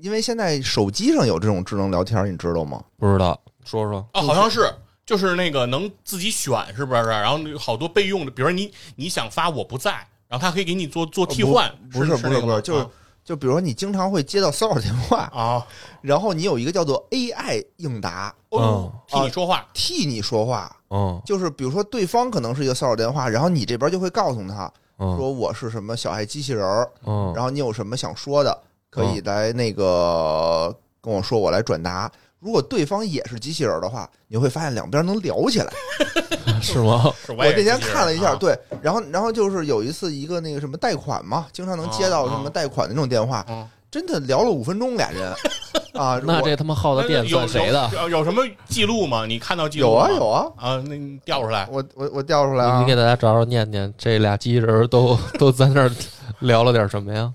[0.00, 2.82] 因为现在手机上有这种智能聊天，你知道吗？
[2.98, 4.06] 不知道，说说。
[4.12, 4.72] 啊，好像是。
[5.04, 7.02] 就是那个能自己选，是不是？
[7.02, 9.90] 然后好多备用的，比如你你想发我不在，
[10.28, 12.86] 然后他可以给你做做替换，不是不是不是，就是
[13.24, 15.66] 就比如说你经常会接到骚扰电话，啊，
[16.00, 21.20] 然后你有一个叫做 AI 应答哦，替啊你说话，替你说话，嗯。
[21.24, 25.16] 就是比如说对方可能是一个骚扰电话，然后你这边就会告诉他嗯。
[25.16, 28.56] 说我是什么小爱机器人儿，嗯，然后你有什么想说的，
[28.90, 32.10] 可以来那个跟我说，我来转达。
[32.42, 35.72] 如果对方也是机器人的话，你会发现两边能聊起来。
[36.60, 37.12] 是吗？
[37.28, 45.30] 我那天看了一下，啊对，然后然后就是有一次一个那个什么贷款嘛，经常能接到什么贷款的那种电话，嗯真的聊了五分钟，俩人
[45.92, 47.90] 啊，我那这他妈耗的电有算谁的？
[47.92, 49.26] 有有有什么记录吗？
[49.26, 51.68] 你看到记录有啊有啊，啊，那你调出来。
[51.70, 55.90] 我我我调出来啊你，给大家找找念念，这俩机器人都 都在那儿
[56.38, 57.30] 聊了点什么呀？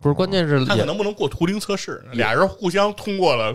[0.00, 2.04] 不是，关键是看看也能不能过图灵测试。
[2.12, 3.52] 俩人互相通过了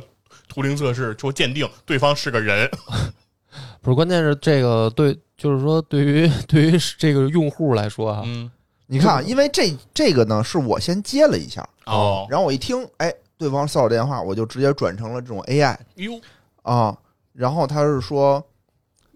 [0.49, 2.69] 图灵测试，说鉴定对方是个人。
[3.81, 8.51] 不是，关键是这个对，就是说对于 对于这个用户来说啊，嗯，
[8.87, 16.19] 你看啊，因为这这个呢是我先接了一下，哦，然后我一听，哎，对方骚扰电话，我就直接转成了这种 AI 哟，
[16.63, 16.97] 啊，
[17.31, 18.43] 然后他是说，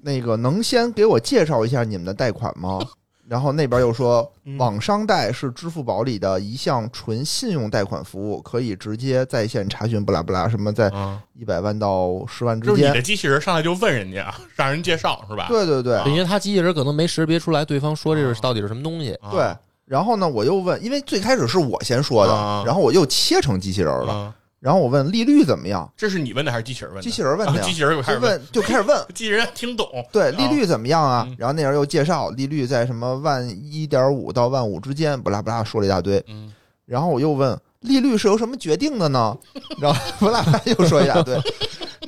[0.01, 2.79] 那个能先给我介绍一下你们的贷款吗？
[3.27, 4.57] 然后那边又说，嗯。
[4.57, 12.75] 网商贷是支付宝里的一项纯信用贷款服务，可以直接在线查询，不拉不拉，什么在嗯，一百万到十万之间。
[12.75, 13.01] 就是你的。
[13.01, 15.47] 机器人上来就问人家，让人介绍是吧？
[15.47, 15.95] 对对对。
[15.95, 16.05] 啊。
[16.07, 19.13] 因为他机器人可能没识别出来对方说这是到底是什么东西。
[19.15, 19.31] 啊。
[19.31, 19.55] 对，
[19.85, 24.33] 然后呢，我又问，因为最开始是我先说的啊，然后我又切成机器人了，嗯，
[24.63, 27.03] 然后我问利率怎么样，这是你问的还是机器人问的？
[27.03, 29.85] 机器人问的机，器人又开始问，就问就开始问， 机器人听懂。
[30.09, 31.35] 对利率怎么样啊嗯？
[31.37, 36.23] 然后那人又介绍利率在什么万一点五到万五之间，不拉不拉说了一大堆。
[36.29, 36.53] 嗯，
[36.85, 39.37] 然后我又问利率是由什么决定的呢？
[39.81, 41.37] 然后不拉不拉又说一大堆，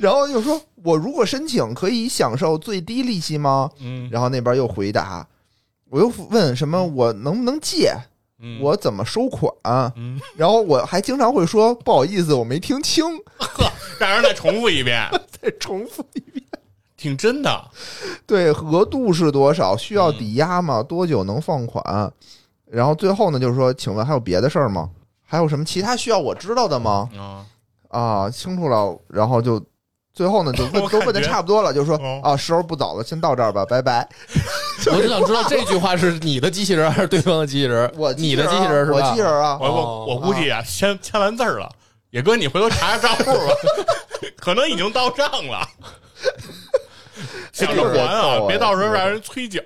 [0.00, 3.68] 然后又说我如果申请可以享受最低利息吗？
[3.80, 5.28] 嗯，然后那边又回答，
[5.90, 7.94] 我又问什么我能不能借？
[8.38, 9.52] 嗯我怎么收款？
[9.96, 13.04] 嗯，然后我还经常会说不好意思，我没听清，
[13.38, 13.64] 呵
[13.98, 15.08] 让人再重复一遍，
[15.40, 16.42] 再重复一遍。
[16.96, 17.70] 挺真的。
[18.26, 19.76] 对，额度是多少？
[19.76, 20.82] 需要抵押吗？
[20.82, 22.12] 多久能放款？
[22.66, 24.90] 然后最后呢，就是说，请问还有别的事儿吗？
[25.24, 27.08] 还有什么其他需要我知道的吗？
[27.18, 27.46] 啊，
[27.88, 28.98] 啊，清楚了。
[29.08, 29.62] 然后就
[30.16, 34.08] 最后呢，就 问都问的差不多了，就说哦啊，时候不早了，先到这儿吧，拜拜。
[34.90, 37.92] 我就想知道这句话是你的机器人还是对方的机器人？
[37.96, 38.96] 我你的机器人是吧？
[38.96, 41.70] 我机器人啊，我哦我我估计啊，签签完字儿了，
[42.10, 43.54] 野哥你回头查查账户吧，
[44.40, 45.68] 可能已经到账了。
[47.52, 49.60] 想着还啊，别到时候让人催缴。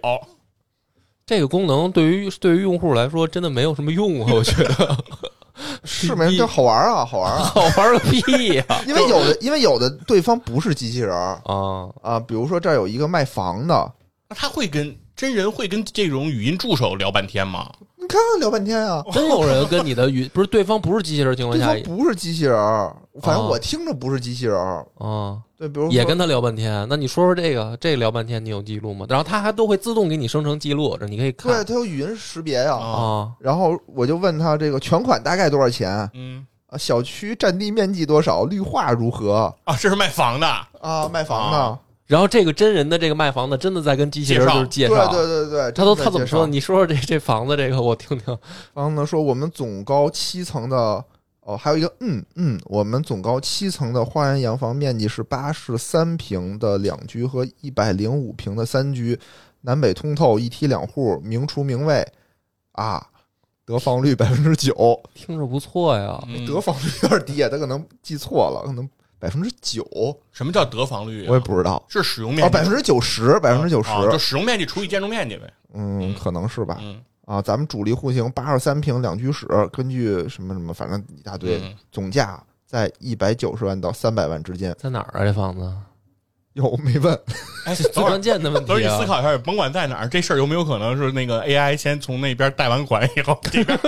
[1.26, 4.96] 这个功能对于对于用户来说真的没有什么用啊，我觉得
[5.84, 7.44] 是没就好玩啊，好玩啊。
[7.54, 8.20] 好玩个屁
[8.54, 8.64] 呀！
[8.86, 13.92] 因为有的，因为有的对方不是机器人儿啊，啊，比如说这儿有一个卖房的，
[14.28, 17.70] 那他会跟真人会跟这种语音助手聊半天吗？
[18.10, 22.92] 你看看聊半天啊， 真有人跟你的语不是对方不是机器人情况对下方不是机器人儿，
[23.22, 24.84] 反正哦我听着不是机器人儿。
[24.98, 26.84] 啊，对，比如说也跟他聊半天。
[26.90, 29.06] 那你说说这个，这聊半天你有记录吗？
[29.08, 32.74] 然后他还都会自动给你生成记录，这你可以对，看它有语音识别呀。
[32.74, 33.30] 啊啊。
[33.38, 36.76] 然后我就问他这个全款大概多少钱嗯啊？
[36.76, 38.42] 小区占地面积多少？
[38.44, 40.46] 绿化如何啊，这是卖房的，
[40.80, 41.08] 啊？
[41.08, 41.78] 卖房的啊？
[42.10, 46.44] 然后这个真人的这个卖房子真的在跟机器人就是介对绍，对对对，他都他怎么说？？
[46.44, 48.36] 你说说这这房子这个我听听。
[48.74, 50.76] 然后呢，说我们总高七层的
[51.42, 59.16] 哦，还有一个嗯嗯，我们总高七层的花园洋房面积是八十三平的两居和一百零五平的三居，
[59.60, 62.04] 南北通透，一梯两户，明厨明卫
[62.72, 63.06] 啊，
[63.64, 68.88] 得房率百分之九，听着不错呀，嗯得房率有点低，他可能记错了，可能
[69.20, 69.84] 百分之九，
[70.32, 71.28] 什么叫得房率啊？
[71.28, 71.84] 我也不知道。
[71.88, 75.52] 是使用面哦，积百分之九十，百分之九十，啊就使用面积除以建筑面积呗。
[75.74, 76.78] 嗯，嗯可能是吧。
[76.80, 84.74] 嗯，啊，咱们主力户型八十三平两居室，根据什么什么，反正一大堆，嗯总价在一百九十万到三百万之间。
[84.78, 85.24] 在哪儿啊？
[85.24, 85.70] 这房子
[86.54, 87.16] 哟，没问，
[87.64, 88.74] 哎， 最关键的问题啊！
[88.74, 93.78] 儿你思考一下，甭管在哪儿，这事儿有没有可能是那个 AI 先从那边贷完款以后， 这边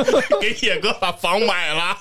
[0.40, 1.96] 给野哥把房买了？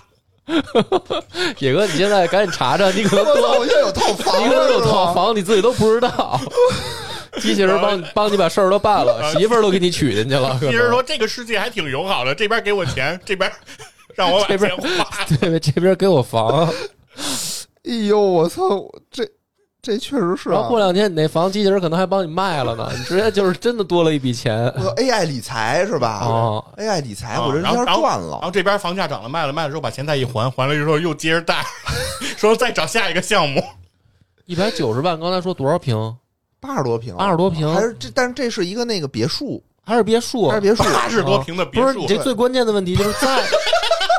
[1.60, 4.82] 野哥，你现在赶紧查查，你可能多我现在有套房你可能有？
[4.86, 6.40] 套房，你自己都不知道。
[7.40, 10.58] 机器人帮你帮你把事儿都办了，媳妇儿都给你娶进去了。
[10.60, 13.50] 可能你是说这个世界还挺友好的，这边给我钱，这边
[14.16, 15.26] 让我把这边钱花？
[15.40, 16.68] 对这边给我房，
[17.86, 19.24] 哎呦，我操，这
[19.82, 20.78] 这确实是啊然后过。
[20.78, 24.68] 两天你那房机器人可能还帮你卖了呢，你 直接就是真的多了一笔钱
[24.98, 26.64] AI 理财是吧哦。
[26.78, 28.32] ？AI 理财，啊我这一下然后然后赚了。
[28.34, 31.66] 然后这边房价涨了，卖了，卖了之后把钱再一还，还了之后又接着贷，
[32.38, 33.64] 说再找下一个项目。
[34.46, 36.16] 一百九十万，刚才说多少平？
[36.60, 38.08] 八十多平，八十多平还是这？
[38.14, 40.48] 但是这是一个那个别墅，还是别墅？
[40.50, 43.44] 还是别墅，八十多平的别墅不是你，这最关键的问题就是在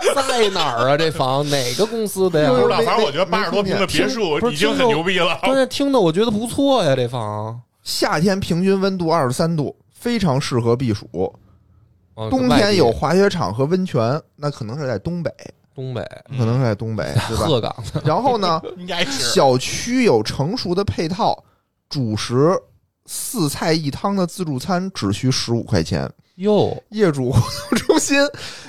[0.29, 0.97] 在哪儿啊？
[0.97, 2.49] 这房哪个公司的呀？
[2.49, 5.39] 就是不知道，反正我觉得八十多平的别墅已经很牛逼了。
[5.43, 7.61] 关键听的我觉得不错呀，这房。
[7.83, 11.09] 夏天平均温度二十三度，非常适合避暑。
[12.15, 15.31] 哦冬天有滑雪场和温泉，那可能是在东北，
[15.75, 16.03] 东北
[16.39, 17.47] 可能是在东北，对吧？
[17.47, 21.43] 鹤岗， 然后呢， 应该是小区有成熟的配套，
[21.89, 22.51] 主食
[23.07, 28.19] 四菜一汤的自助餐只需十五块钱，哟，业主活动中心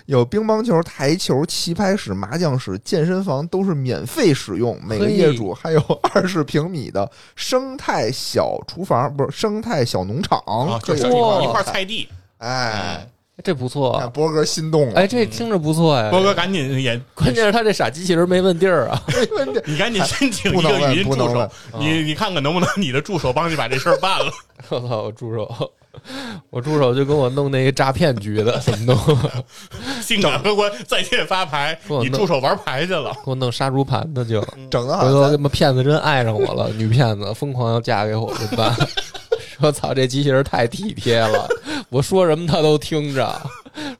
[0.06, 4.78] 有乒乓球、台球、棋牌室、麻将室、健身房都是免费使用。
[4.84, 5.80] 每个业主还有
[6.13, 12.08] 二十平米的生态小厨房，不是生态小农场，啊，就是可以哇一块菜地。
[12.39, 13.08] 哎，
[13.43, 16.10] 这不错看，波哥心动了，哎，这听着不错哎。
[16.10, 19.02] 波哥赶紧也， 关键是他这傻机器人没问地儿啊。
[19.65, 24.32] 你赶紧申请一个语音助手你你看看能不能你的助手帮你把这事儿办了。
[24.69, 25.72] 我操，我助手，
[26.52, 29.19] 我助手就给我弄那个诈骗局的，怎么弄？
[30.02, 33.12] 性感荷官在线发牌，你助手玩牌去了。
[33.26, 34.41] 给我弄杀猪盘的就。
[34.69, 38.74] 整的好回头他妈骗子真爱上我了，女骗子疯狂要嫁给我怎么办？
[39.63, 41.47] 说操，这机器人太体贴了，
[41.88, 43.34] 我说什么他都听着。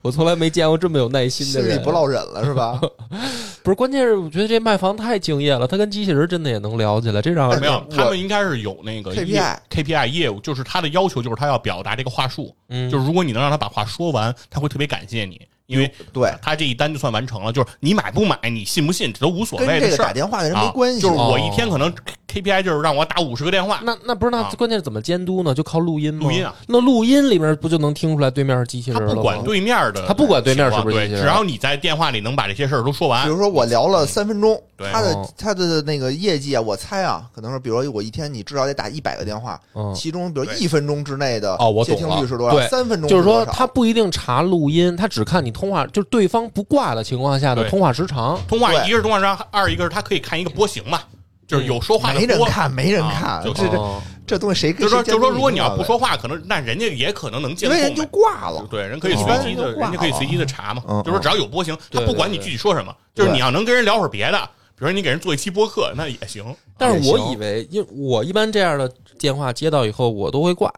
[0.02, 1.70] 我从来没见过这么有耐心的人。
[1.70, 2.78] 心里不落忍了是吧？
[3.64, 17.52] 不是，关键是我觉得这卖房太敬业了，他跟机器人真的也能聊起来，这让人没有，他们应该是有那个 KPI KPI 业务，就是他的要求就是他要表达这个话术，嗯就是如果你能让他把话说完，他会特别感谢你，因为对，他这一单就算完成了。
[17.52, 20.12] 就是你买不买，你信不信，这都无所谓跟这个打。
[20.12, 21.92] 电话的人没啊关系，就是我一哦天可能
[22.28, 25.54] KPI 就是让我打五十个电话，那那不是那啊关键是怎么监督呢？
[25.54, 26.20] 就靠录音吗？
[26.24, 29.14] 录音啊，那录音里面不就能听出来对面是机器人了吗？
[29.14, 42.54] 不管对面的，他不管对面是不是，机器人只要你在电话里能把这些事儿都说完比，如说我聊了三分钟，对他的哦他的那个业绩啊，我猜啊，可能是比如说我一天你至少得打一百个电话，嗯，其中比如一分钟之内的哦我接听率是多少？
[42.56, 48.38] 对三分钟就是说他不一定查录音，他只看你通话，就是对方不挂的情况下的对通话时长。
[48.46, 51.00] 通话对一个是通话时长，二一个是他可以看一个波形嘛，
[51.46, 52.20] 就是有说话的。
[52.20, 58.04] 没人看，没人啊看，就这这哦这东西谁跟就说谁就说，如果你要不说话，可能那人家也可能能监因为人就。
[58.06, 58.66] 挂了。
[58.70, 61.02] 对，人可以哦随机的，一般人就挂人家可以随机的查嘛嗯。
[61.02, 64.38] 就说只要有波形，他对不管你具体说什么，就是你要能跟人聊会儿别的，
[64.76, 66.44] 比如说你给人做一期播客，那也行。
[66.78, 70.72] 但是我以为，因为我一般这样的电话接到以后，我都会挂。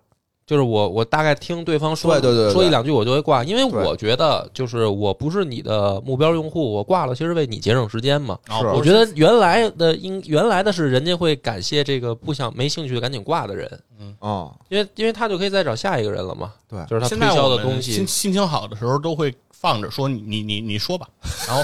[0.46, 8.38] 就是我，我大概听对方说对对对对说一两句，我就会挂，因为我觉得就是我不是你的目标用户，我挂了，其实为你节省时间嘛。
[8.61, 16.52] 是我觉得原来的应原来的是人家会感谢这个不想没兴趣的赶紧挂的人，嗯啊，因为因为他就可以再找下一个人了嘛。
[16.68, 18.06] 对就是他推销的东西心。
[18.06, 21.09] 心情好的时候都会放着说你你你你说吧，
[21.48, 21.62] 然后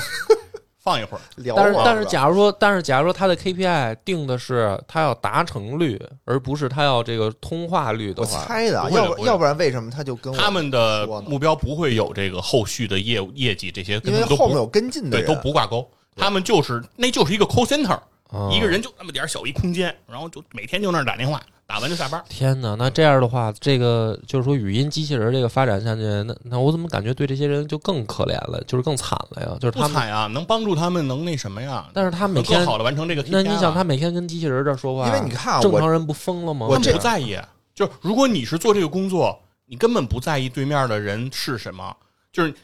[0.83, 1.21] 放一会儿。
[1.37, 17.99] 聊但是但是，假如说，但是假如说他的 KPI 定的是他要达成率，而不是他要这个通话率的我话，猜的啊，不会的不会的要不要不然为什么他就跟我他们的说呢目标不会有这个后续的业务业绩这些，因为们都不后面有跟进的对人，都不挂钩，他们就是那就是一个 call center，
[18.33, 22.23] 啊一个人就那么点儿小一空间，然后就每天就那儿打电话，打完就下班。
[22.29, 29.57] 天哪，那这样的话，这个就是说语音机器人这个发展下去，那那我怎么感觉对这些人就更可怜了，就是更惨了呀？
[29.61, 31.89] 就是他们，不惨呀，能帮助他们能那什么呀？
[31.93, 36.67] 但是他每天，好的完成这个那你想他每天跟机器人这儿说话，因为你看啊正常人不疯了吗？
[36.67, 37.39] 我这不在意，
[37.75, 41.95] 就如果你是做这个工作，你根本不在意对面的人是什么，
[42.33, 42.55] 就是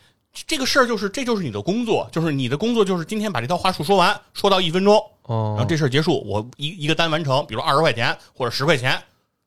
[0.46, 8.96] 这个事儿，就是这就是你的工作，就是你的工作就是今天把这套话术说完，说到一分钟，哦，然后这事儿结束，我一一个单完成，比如二十块钱或者十块钱，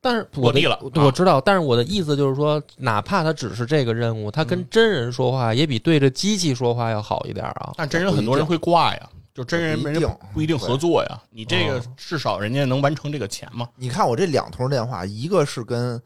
[0.00, 7.72] 但是我的落地了啊我知道，但是我的意思就是说，哪怕他只是这个任务，他嗯跟真人说话也比对着机器说话要好一点啊。
[7.76, 13.66] 但真人很多人会挂呀，就真人人家不一定合作呀，你这个哦至少人家能完成这个钱嘛。
[13.76, 16.00] 你看我这两通电话，一个是跟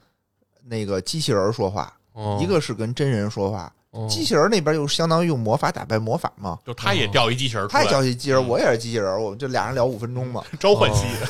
[0.63, 3.73] 那个机器人说话，哦一个是跟真人说话。
[3.97, 10.45] 哦机器人那边就相当于用魔法打败魔法嘛，就他也掉一机器人出他也掉一机器人，嗯我也是机器人，我们就俩人聊五分钟嘛。
[10.61, 11.27] 召唤系的，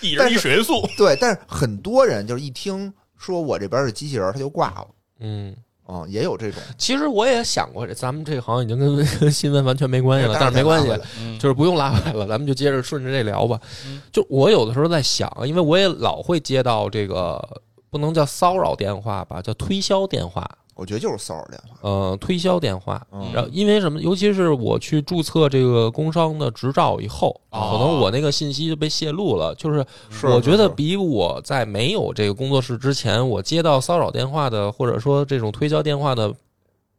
[0.00, 0.88] 一人一水元素。
[0.96, 4.86] 对，但是很多人就是一听说我这边是机器人，他就挂了
[5.20, 5.54] 嗯，
[5.86, 6.60] 啊、也有这种。
[6.76, 14.00] 其实我也想过，这咱们这个好像已经跟跟新闻完全没关系了，但是没关系，嗯就是不用拉回来了，咱们就接着顺着这聊吧嗯。
[14.12, 17.42] 就我有的时候在想，因为我也老会接到这个
[17.90, 20.48] 不能叫骚扰电话吧，叫推销电话。
[20.78, 21.76] 我觉得就是骚扰电话。
[21.82, 24.00] 呃，推销电话，嗯然后因为什么？
[24.00, 29.54] 尤其是我去注册这个工商的执照以后，哦可能我那个信息就被泄露了。
[29.56, 36.32] 就是是我觉得是比我在没有这个工作室之前，我接到骚扰电话的或者说这种推销电话的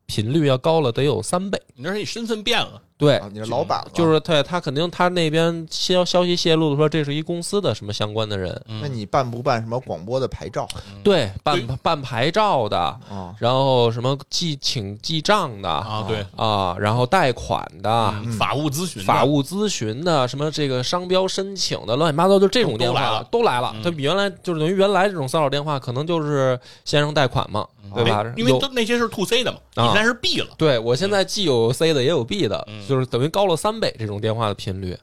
[0.06, 1.62] 频率要高了，得有三倍。
[1.76, 8.80] 你那是你身份变了，对啊，，你是老板了，就是对他肯定他那边消消息泄露的说这是一公司的什么相关的人，嗯。
[8.82, 10.68] 那你办不办什么广播的牌照？
[11.02, 11.78] 对，办对。
[11.82, 13.34] 办牌照的，啊？
[13.40, 18.14] 然后什么记请记账的啊，对，啊，然后贷款的。
[18.26, 23.82] 嗯法务咨询的，法务咨询的，什么这个商标申请的，乱七八糟，就这种电话都来了嗯。
[23.82, 28.24] 它比原来就是等于原来这种骚扰电话，可能就是先生贷款嘛，对吧？
[28.26, 28.34] 哎？
[28.36, 34.98] 因为有都那些是 to C 的嘛，你啊现在是 B 了，对我现在既有 C 的，也有 B 的，嗯就是等于高了三倍这种电话的频率。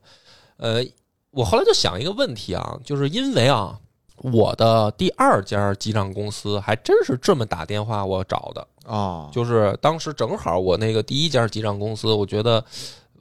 [0.57, 0.84] 呃，
[1.30, 3.78] 我后来就想一个问题啊，就是因为啊，
[4.16, 12.64] 我的第二家记账公司还真是这么打电话我找的，啊，就是当时正好我那个第一家记账公司，我觉得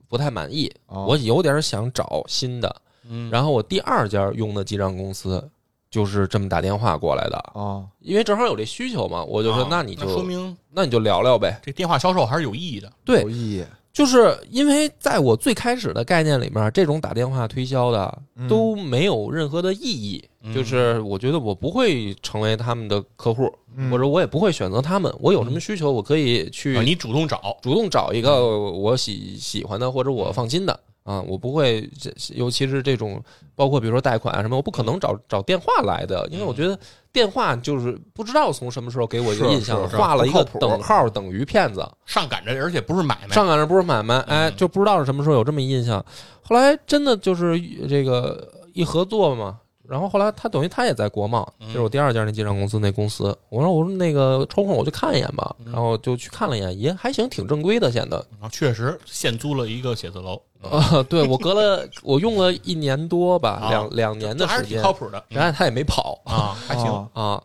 [0.09, 2.75] 不太满意，哦我有点想找新的。
[3.07, 5.47] 嗯，然后我第二家用的记账公司
[5.91, 11.61] 就是这么打电话过来的，啊，因为正好有这需求嘛，我就说啊那你就说明那你就聊聊呗。
[11.63, 12.91] 这电话销售还是有意义的。
[13.05, 13.65] 对有意义，
[13.95, 18.45] 就是因为在我最开始的概念里面，这种打电话推销的嗯。
[18.49, 20.53] 都没有任何的意义，嗯。
[20.53, 23.89] 就是我觉得我不会成为他们的客户，嗯。
[23.89, 25.09] 或者我也不会选择他们。
[25.17, 33.23] 我有什么需求，我可以去啊，你主动找，主动找一个我喜喜欢的或者我放心的啊，我不会，这尤其是这种
[33.55, 36.77] 包括比如说贷款啊什么，我不可能找找电话来的，因为我觉得
[37.15, 43.33] 电话就是不知道从什么时候给我一个印象，画了一个等号等于骗子，上赶着，而且不是买卖。
[43.33, 46.03] 上赶着不是买卖，哎，嗯就不知道是什么时候有这么一印象。
[46.41, 47.57] 后来真的就是
[47.87, 53.37] 这个一合作嘛，然后后来他等于他也在国贸，嗯就是我第二家那记账公司那公司。
[53.49, 58.17] 我说我说那个抽空我去看一眼吧，嗯然后就去看了一眼，也还行，挺正规的，显得。
[58.39, 65.23] 啊，确实现租了一个写字楼，啊，对我隔了我用了一年多吧，啊两两年的这还是时间，挺靠谱的。
[65.29, 66.85] 然后他也没跑啊，还行。
[66.85, 67.43] 啊啊。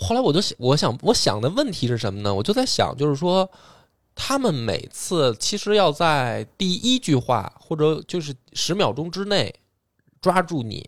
[0.00, 2.34] 后来我就想，我想我想的问题是什么呢？
[2.34, 3.48] 我就在想，就是说，
[4.16, 9.54] 他们每次其实要在第一句话或者就是十秒钟之内
[10.20, 10.84] 抓住你，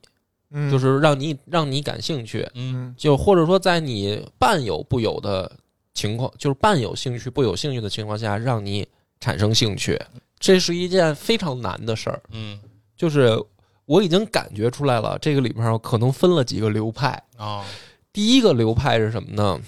[0.50, 2.88] 嗯，就是让你让你感兴趣，嗯。
[2.88, 2.94] 嗯。
[2.96, 5.50] 就或者说在你半有不有的
[5.94, 8.86] 情况，就是半有兴趣不有兴趣的情况下，让你
[9.20, 10.00] 产生兴趣，
[10.38, 12.20] 这是一件非常难的事儿。
[12.30, 12.58] 嗯。
[12.96, 13.38] 就是
[13.84, 17.22] 我已经感觉出来了，这个里面可能分了几个流派。
[17.36, 17.64] 啊
[18.12, 19.60] 第一个流派是什么呢？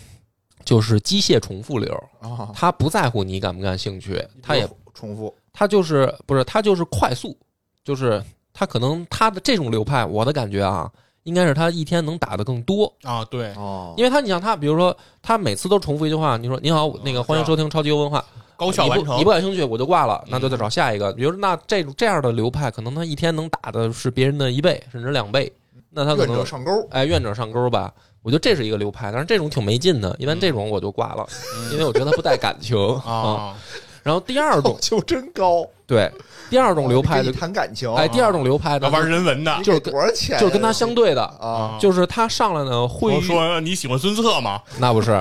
[0.64, 5.33] 就是机械重复流，啊，他不在乎你感不感兴趣，他也重复。
[5.53, 7.37] 他就是不是他就是快速，
[7.85, 8.22] 就是
[8.61, 10.87] 他可能他的这种流派，我的感觉啊，
[11.23, 18.23] 应该是他一天能打的更多，啊，对，哦，因为他你像他，比如说他每次都重复一句话，你说你好，那个欢迎收听超级优文化，
[18.59, 19.07] 高效完成。
[19.07, 21.11] 你不你不感兴趣我就挂了，嗯那就再找下一个。
[21.15, 25.51] 比如说那这种这样的流派，可能他一天能打的是别人的一倍甚至两倍，
[25.89, 27.91] 那他可愿者能上钩，哎愿者上钩吧。
[28.21, 31.27] 我觉得这是一个流派，但是这种挺没劲的，一般这种我就挂了，
[31.73, 32.77] 因为我觉得他不带感情。
[33.07, 33.11] 啊。
[33.11, 33.57] 啊，
[34.03, 36.11] 然后第二种要求真高，对
[36.51, 39.57] 第二种流派的谈感情，哎第二种流派的玩人文的。
[39.63, 40.41] 就是给多少钱呀？
[40.41, 44.61] 就是跟他相对的，啊，就是他上来呢会我说你喜欢孙策吗？
[44.79, 45.19] 那不是。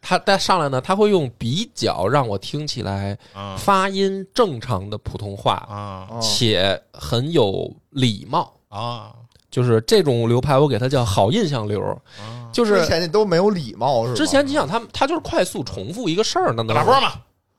[0.00, 9.10] 他但上来呢，他会用比较让我听起来啊发音正常的普通话，啊哦且很有礼貌，啊
[9.50, 11.80] 就是这种流派，我给他叫好印象流。
[12.20, 12.46] 啊！
[12.52, 14.16] 就是之前你都没有礼貌是吧？
[14.16, 17.12] 之前你想他他就是快速重复一个事儿呢，打打波嘛，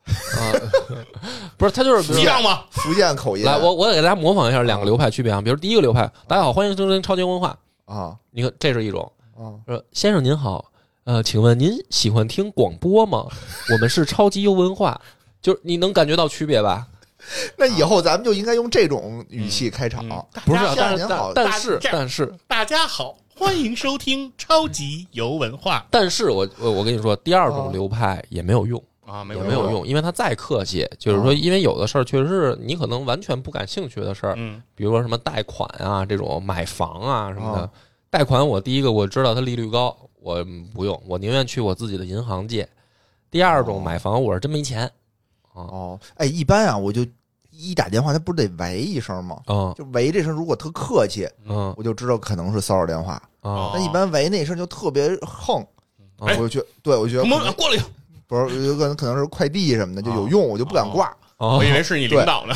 [0.08, 0.54] 啊，
[1.58, 8.16] 不是他就是比如说激浪嘛，福建口音，来，我我给大家模仿一下两个流派区别啊，比如第一个流派，大家好，欢迎收听超级文化，啊。
[8.32, 9.56] 你看这是一种，啊。
[9.68, 10.66] 说先生您好，
[11.04, 13.26] 呃，请问您喜欢听广播吗？
[13.74, 15.00] 我们是超级优文化，
[15.42, 16.88] 就是你能感觉到区别吧？
[17.58, 21.34] 那以后咱们就应该用这种语气开场，嗯不是啊，但是大家好。
[21.34, 22.34] 但但是但是。
[22.48, 25.86] 大家好，欢迎收听超级游文化。
[25.90, 37.70] 但是我我我跟你说，第二种哦流派也没有用，啊，没有没有用，因为他再客气，就是说，因为有的事儿确实是你可能完全不感兴趣的事儿，嗯比如说什么贷款啊，这种买房啊什么的哦。
[38.10, 40.44] 贷款我第一个我知道它利率高，我
[40.74, 42.68] 不用，我宁愿去我自己的银行借。
[43.32, 44.84] 第二种哦买房我是真没钱，
[45.54, 47.06] 啊哦，哎，一般啊，我就
[47.52, 49.42] 一打电话，他不是得喂一声吗？
[49.48, 53.14] 嗯就喂这声，如果特客气，嗯我就知道可能是骚扰电话。
[53.14, 55.66] 啊哦但一般喂那声就特别横，
[56.20, 57.40] 哎我就觉对我觉得过
[57.70, 57.84] 来，
[58.28, 61.08] 不是有可能可能是快递什么的就有用，我就不敢挂。
[61.38, 62.54] 哦我以为是你领导呢，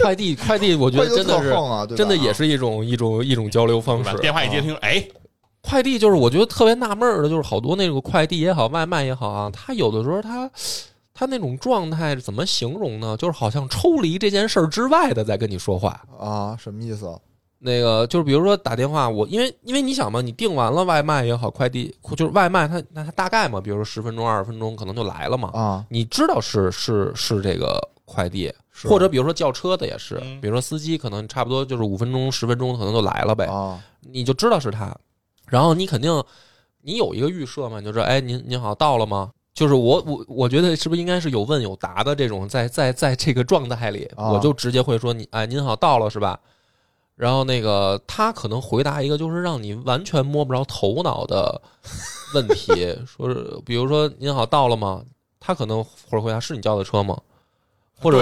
[0.00, 4.16] 快递快递，我觉得真的是啊，真的也是一种一种一种交流方式。
[4.18, 5.04] 电话一接听，哎，
[5.60, 10.48] 快递就是我觉得特别纳闷儿的，就是好多那个快递也好，外卖也好啊，他有的时候他
[11.12, 13.16] 他那种状态怎么形容呢？
[13.16, 16.00] 就是好像抽离这件事儿之外的在跟你说话。
[16.20, 17.12] 啊，什么意思？
[17.60, 25.50] 那个就是比如说打电话，我因为因为你想嘛，你订完了外卖也好，快递就是外卖它，那它大概嘛，比如说十分钟、二十分钟可能就来了嘛。
[25.52, 33.46] 啊，你知道是是是这个快递，是或者比如说叫车的也是，嗯比如说司机可能差不多就是五分钟、十分钟可能就来了呗。
[33.46, 34.96] 啊，你就知道是他，
[35.46, 36.22] 然后你肯定
[36.82, 39.30] 你有一个预设嘛，你就是，哎，您您好，到了吗？
[39.52, 46.38] 就是我我我觉得是不是应该是有问有答的这种，在在在这个状态里，啊我就直接会说你哎您好到了是吧？
[47.18, 51.60] 然后那个他可能回答一个就是让你完全摸不着头脑的
[52.32, 55.02] 问题，说是比如说您好到了吗？
[55.40, 57.18] 他可能或者回答是你叫的车吗？
[58.00, 58.18] 或者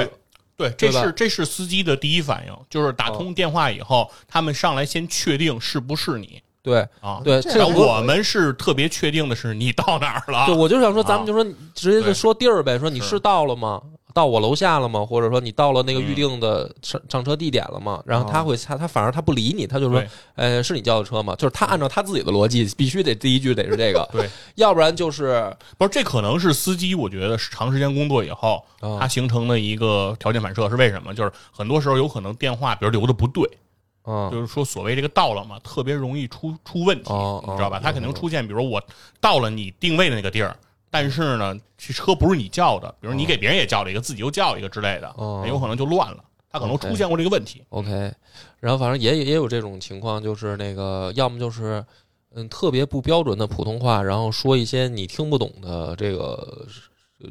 [0.56, 7.20] 对对，这是这是司机的第一反应，就是打通电话以后，他们上来先确定是不是你，对啊。
[7.22, 11.44] 对，这这个我们是特别确定的是你到哪儿了对，，我就想说，咱啊们就说
[11.74, 13.82] 直接就说地儿呗，说你是是到了吗？
[14.16, 15.04] 到我楼下了吗？
[15.04, 18.02] 或者说你到了那个嗯预定的上上车地点了吗？
[18.06, 20.02] 然后他哦会他他反而他不理你，他就说，
[20.36, 21.34] 呃，是你叫的车吗？
[21.36, 31.12] 就是他按照他自己的逻辑，必须得第一句得是这个， 对，要不然就是不是这可能是司机，我觉得是长时间工作以后，啊他形成的一个条件反射是为什么？
[31.12, 33.46] 就是很多时候有可能电话比如留的不对，
[34.02, 37.80] 啊就是说所谓这个到了嘛，特别容易出出问题，哦你知道吧哦？
[37.84, 38.82] 它肯定出现，比如我
[39.20, 40.56] 到了你定位的那个地儿，
[40.96, 45.14] 但是呢，这车不是你叫的，比如你给别人也叫了一个，自己又叫一个之类的，
[45.46, 46.24] 有可能就乱了。
[46.50, 47.62] 他可能出现过这个问题。
[47.68, 48.10] OK，
[48.60, 51.84] 然后反正也也有这种情况，就是那个要么就是
[52.34, 56.66] 嗯特别不标准的普通话，然后说一些你听不懂的这个。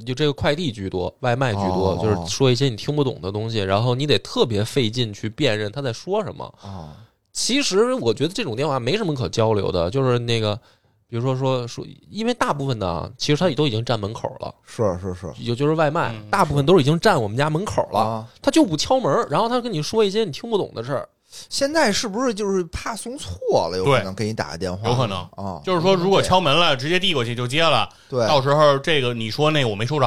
[0.04, 6.44] 就这个快递居多，外卖居多，哦就是说一些你听不懂的东西，然后你得特别费劲去辨认他在说什么。
[6.60, 6.98] 啊，
[7.32, 10.60] 其实我觉得这种电话没什么可交流的，就是那个，
[11.08, 18.28] 比如说说说，因为大部分的啊其实他都已经站门口了，是是是也就是外卖，嗯大部分都是已经站我们家门口了，啊。
[18.42, 21.08] 他就不敲门，然后他跟你说一些你听不懂的事儿。
[21.50, 24.88] 现在是不是就是怕送错了，有可能给你打个电话？
[24.88, 30.06] 有可能啊，就是说，如果敲门了，直接递过去就接了，对到时候这个你说那个我没收着，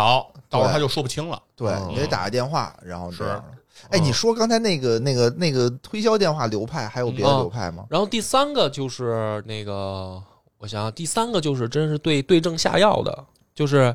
[0.49, 1.41] 到时候他就说不清了。
[1.55, 3.45] 对，嗯你得打个电话，然后这样的。
[3.91, 7.85] 哎，嗯你说刚才那个那个那个推销电话流派，还有别的嗯流派吗？
[7.91, 10.23] 然后第三个就是那个，
[10.59, 13.95] 我想想，第三个就是真是对对症下药的，就是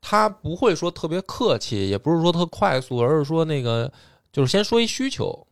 [0.00, 3.90] 他不会说特别客气，也不是说特快速，而是说那个
[4.32, 5.46] 就是先说一需求，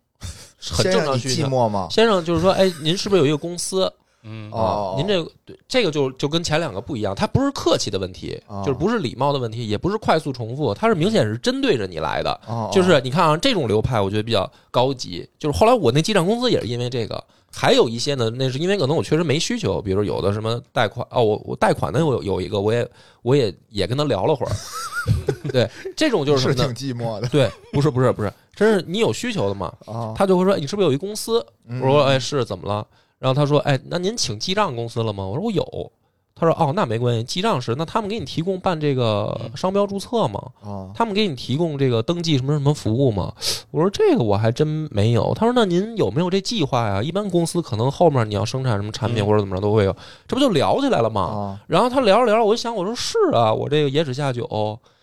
[0.59, 1.47] 很正常需求。
[1.47, 1.89] 寂寞吗？
[1.91, 3.93] 先生就是说，哎，您是不是有一个公司
[4.23, 4.99] 嗯哦啊？
[4.99, 5.31] 您这个
[5.69, 12.41] 这个就就跟前两个不一样，他不是客气的问题，哦就是不是礼貌的问题，也不是快速重复，他是明显是针对着你来的。
[12.47, 15.29] 哦，就是你看啊，这种流派我觉得比较高级。
[15.39, 17.23] 就是后来我那记账公司也是因为这个，
[17.59, 22.87] 还有一些呢，那是因为可能我确实没需求，比如有的什么贷款哦，我我贷款的我有有一个，我也
[23.23, 24.53] 我也也跟他聊了会儿。
[25.51, 26.75] 对，这种就是什是挺？
[26.75, 29.73] 寂寞的对，不是不是不是，真是你有需求的嘛？
[29.87, 30.13] 啊。
[30.15, 31.45] 他就会说你是不是有一公司？
[31.67, 32.87] 嗯我说哎是怎么了？
[33.19, 35.25] 然后他说哎那您请记账公司了吗？
[35.25, 35.93] 我说我有。
[36.39, 40.39] 他说哦那没关系，记账时那他们给你提供办这个商标注册吗？
[40.63, 43.33] 啊他们给你提供这个登记什么什么服务吗？
[43.71, 45.33] 我说这个我还真没有。
[45.35, 47.03] 他说那您有没有这计划呀？
[47.03, 49.97] 一般公司可能后面你要生产什么产品嗯或者怎么着都会有，
[50.29, 51.23] 这不就聊起来了吗？
[51.23, 54.47] 啊然后他聊着聊着，我就想，我说是啊，我这个野史下酒，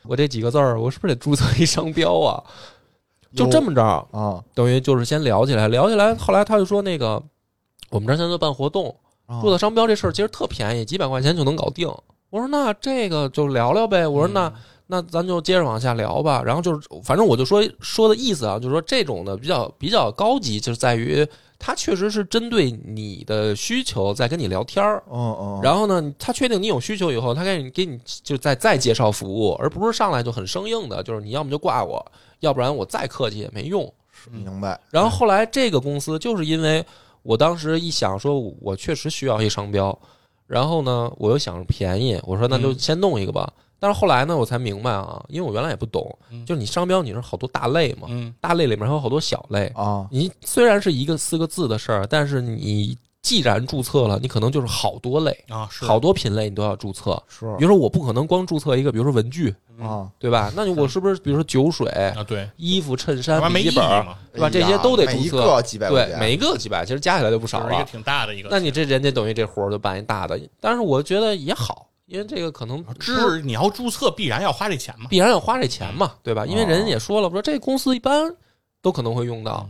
[0.03, 2.43] 我这几个字儿，我是不是得注册一商标啊？
[3.35, 3.81] 就这么着，
[4.11, 4.39] 啊！
[4.53, 7.19] 等于就是先聊起来，聊起来，后来他就说那个
[7.89, 9.02] 我们这现在在办活动，啊
[9.41, 11.87] 注册商标这事儿其实特便宜，几百块钱就能搞定。
[12.29, 14.07] 我说那这个就聊聊呗。
[14.07, 14.53] 我说那、嗯
[14.85, 16.43] 那咱就接着往下聊吧。
[16.45, 21.25] 然后就是反正我就说说的意思啊，就是说这种的比较比较高级，就是在于
[21.57, 25.01] 他确实是针对你的需求在跟你聊天儿。
[25.09, 32.05] 嗯嗯，然后呢，他确定你有需求以后，他给你给你就再再介绍服务，而不是上来就很生硬的，就是你要么就挂我，
[32.41, 33.91] 要不然我再客气也没用。
[34.31, 36.85] 明白然后后来这个公司就是因为
[37.23, 39.97] 我当时一想说，我确实需要一商标，
[40.45, 43.51] 然后呢，我又想着便宜，我说那就嗯先弄一个吧。
[43.79, 49.67] 但是后来呢，我才明白啊，因为我原来也不懂，嗯就是你商标你是好多大类嘛，嗯大类里面还有好多小类。
[49.75, 57.11] 啊你虽然是一个四个字的事儿，但是你既然注册了，你可能就是好多类、啊是好多品类你都要注册。
[57.29, 59.49] 是比如说，我不可能光注册一个，比如说文具，
[59.79, 60.51] 啊，对吧？
[60.55, 64.49] 那我是不是比如说酒水、啊对，衣服、衬衫、没意义笔记本，嘛，对吧？
[64.49, 65.45] 这些都得每一注册。
[65.45, 67.73] 个几百对，每一个几百，其实加起来就不少了。
[67.73, 68.49] 一个挺大的一个。
[68.51, 75.07] 那你这人家等于这活儿就办一大的，但是我觉得也好，因为这个可能是你要注册，必然要花这钱嘛。
[75.09, 76.45] 必然要花这钱嘛，对吧？
[76.45, 78.35] 因为哦人家也说了，说这公司一般
[78.81, 79.65] 都可能会用到。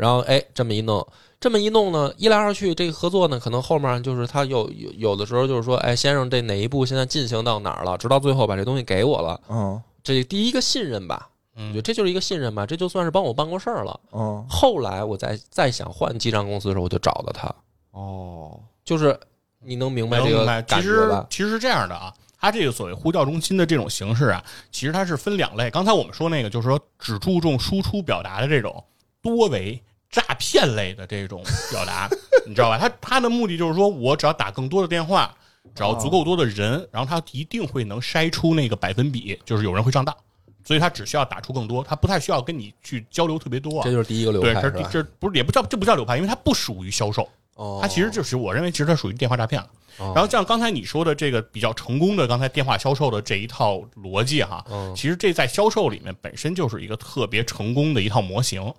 [0.00, 1.06] 然后哎，这么一弄，
[1.38, 7.98] 这么一弄呢，一来二去，这个合作呢，可能后面就是他有有有的时候就是说，哎，先生，这哪一步现在进行到哪儿了？
[7.98, 14.00] 直到最后把这东西给我了，嗯这第一个信任吧，我觉得嗯这就是一个信任吧，这就算是帮我办过事儿了。
[14.12, 17.54] 嗯后来我再再想换记账公司的时候，我就找到他，
[17.90, 19.18] 哦就是
[19.62, 20.62] 你能明白这个明白。
[20.62, 21.26] 感觉其实吧？
[21.28, 24.42] 其实是这样的啊，它这个所谓呼叫中心的这种形式啊，
[24.72, 25.70] 其实它是分两类。
[25.70, 28.82] 刚才我们说那个，就是说只注重输出表达的这种
[29.22, 29.80] 多维
[30.10, 32.08] 诈骗类的这种表达，
[32.46, 32.78] 你知道吧？
[32.78, 35.34] 他他的目的就是说我只要打更多的电话，
[35.74, 40.14] 只要足够多的人，然后他一定会能筛出那个百分比，就是有人会上当。
[40.62, 43.90] 所以他只需要打出更多，他不太需要跟你去交流特别多啊这。
[43.90, 44.62] 就是第一个流对，派？
[44.62, 47.28] 这这不是也不叫这不叫流派，因为它不属于销售。
[47.54, 49.68] 哦，它其实就是我认为，其实它属于电话诈骗了。
[49.98, 58.72] 哦然后像刚才你说的这个比较成功的刚才电话销售的这一套逻辑哈，嗯其实这在销售里面本身就是一个特别成功的一套模型。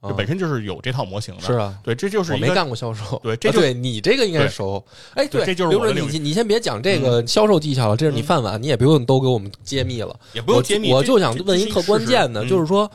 [0.00, 1.40] 这本身就是有这套模型的。
[1.40, 4.84] 是啊，对，这就是我没干过销售，对这就啊对你这个应该熟。
[5.14, 10.14] 哎，对这就是刘主任，你你先别讲这个销售技巧了，这是你饭碗，你也不用都给我们揭秘了。
[10.32, 12.88] 也不用揭秘，我我就想问一这这是特关键的，就是说，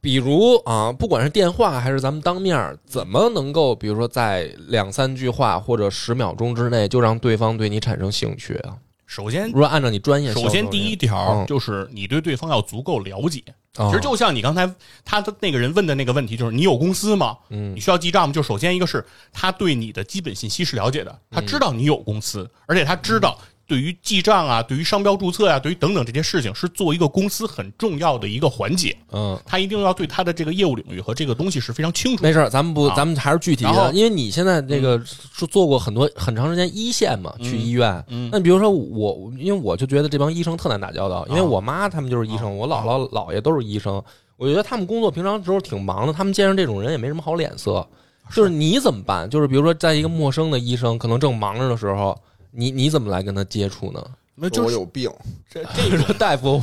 [0.00, 8.76] 比如啊，不管是电话还是咱们当面儿，怎么能够，比如说在两三句话或者十秒钟之内，就让对方对你产生兴趣啊？
[9.12, 13.44] 首先如果按照你专业首先第一条嗯就是你对对方要足够了解。
[13.76, 17.36] 啊，其实就像你刚才他的那个人问的那个问题，就是你有公司吗？
[17.50, 18.32] 嗯你需要记账吗？
[18.32, 23.38] 就首先一个是他对你的基本信息是了解的，他知道你有公司，而且他知道
[23.72, 28.94] 对于记账啊、对于商标注册啊、对于等等这些事情是做一个公司很重要的一个环节。
[29.12, 29.40] 嗯。
[29.46, 32.22] 他一定要对他的这个业务领域和这个东西是非常清楚。
[32.22, 38.04] 没事儿，咱们不，啊咱们还是具体的，因为你现在这个是做过很多很长时间一线嘛，去医院。
[38.08, 44.02] 嗯那比如说我，因为我就觉得这帮医生特难打交道，因为啊我妈他们就是医生，我姥姥姥爷都是医生，
[44.36, 47.88] 我觉得他们工作平常时候挺忙的，他们见着这种人也没什么好脸色。
[48.32, 49.28] 就是你怎么办？
[49.28, 52.16] 就是比如说，在一个陌生的医生可能正忙着的时候，
[52.52, 54.04] 你你怎么来跟他接触呢？
[54.34, 55.10] 那就是我有病，
[55.48, 56.12] 这这个。
[56.18, 56.60] 大夫，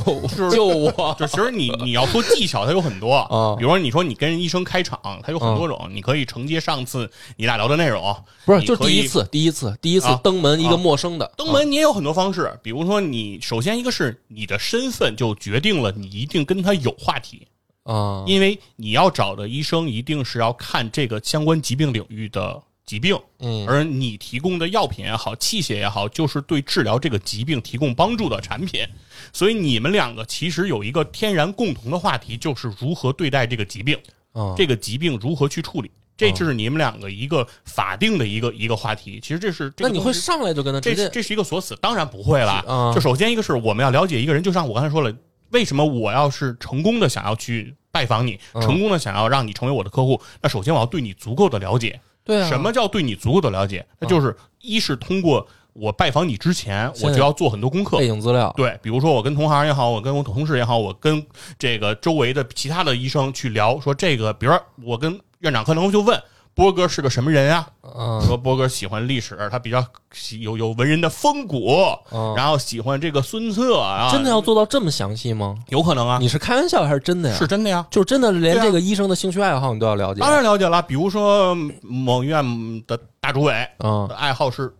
[0.50, 1.16] 救我！
[1.18, 17.46] 就其实你你要说技巧，它有很多啊比如说你说你跟医生开场，它有很多种，你可以承接上次你俩聊的内容，不是，就第一次，第一次，第一次啊登门一个陌生的登门你也有很多方式，比如说你首先一个是你的身份就决定了你一定跟他有话题，
[17.84, 22.60] 啊，因为你要找的医生一定是要看这个相关疾病领域的
[22.90, 28.84] 疾病，嗯而你提供的药品也好，器械也好，就是对治疗这个疾病提供帮助的产品。
[29.32, 33.96] 所以你们两个其实有一个天然共同的话题，就是如何对待这个疾病，
[34.32, 35.88] 啊，这个疾病如何去处理。
[36.16, 39.20] 这就是你们两个一个法定的一个一个话题。
[39.22, 42.64] 其实这是这那你会上来就跟他直接这这是一个锁死，当然不会了。
[42.66, 45.14] 嗯就首先一个是我们要了解一个人，就像我刚才说了，
[45.50, 52.00] 为什么我要是成功的想要去拜访你，嗯成功的想要让你成为我的客户，那首先我要对你足够的了解。
[52.24, 53.86] 对啊，什么叫对你足够的了解？
[53.98, 58.06] 那就是一是通过我拜访你之前，我就要做很多功课背。
[58.06, 58.52] 景资料？
[58.56, 61.24] 对，比如说我跟同行也好，我跟我同事也好，我跟
[61.58, 66.20] 这个周围的其他的医生去聊，说这个，比如说我跟院长可能就问
[66.60, 67.66] 波哥是个什么人啊？
[67.96, 69.82] 嗯说波哥喜欢历史，他比较
[70.12, 71.74] 喜有有文人的风骨，
[72.12, 75.56] 嗯，然后喜欢这个孙策啊，真的要做到这么详细吗？
[75.70, 77.36] 有可能啊，你是开玩笑还是真的呀？
[77.38, 77.86] 是真的呀。
[77.90, 80.20] 就是真的连对啊这个医生的兴趣爱好你都要了解？
[80.20, 82.44] 当然了解了，比如说某医院
[82.86, 84.70] 的大主委嗯爱好是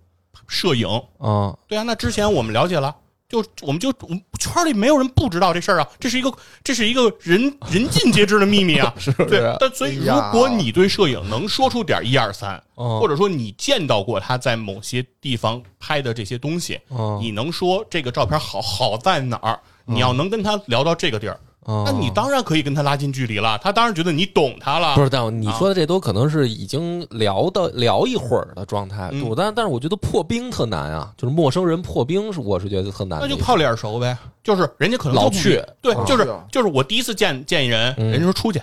[0.47, 0.87] 摄影，
[1.19, 2.95] 嗯对啊，那之前我们了解了，
[3.31, 6.31] 就我们就我们圈里没有人不知道这事儿啊，这是一个
[6.65, 9.57] 这是一个人人尽皆知的秘密啊， 是不是对。
[9.61, 19.61] 但所以如果你对摄影能说出点一二三，嗯或者说你见到过他在某些地方拍的这些东西，嗯你能说这个照片好好在哪儿？
[19.87, 21.39] 你要能跟他聊到这个地儿，
[21.71, 23.57] 嗯，那你当然可以跟他拉近距离了。
[23.63, 24.97] 他当然觉得你懂他了。
[24.97, 29.09] 不是，但你说的这都可能是已经聊的聊一会儿的状态。
[29.13, 33.21] 嗯我但但是我觉得破冰特难啊，就是陌生人破冰是我是觉得特难。
[33.23, 38.61] 那就泡脸熟呗，就是人家可能老去对，啊就是就是我第一次见见一人，嗯人家说出去，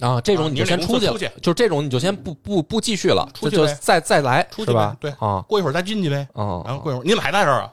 [0.00, 1.06] 啊，这种你就先出去
[1.42, 4.96] 就这种你就先不不不继续了，出去就再再来出去是吧？
[4.98, 6.26] 对啊过一会儿再进去呗。
[6.32, 7.70] 啊，然后过一会儿你怎么还在这儿啊？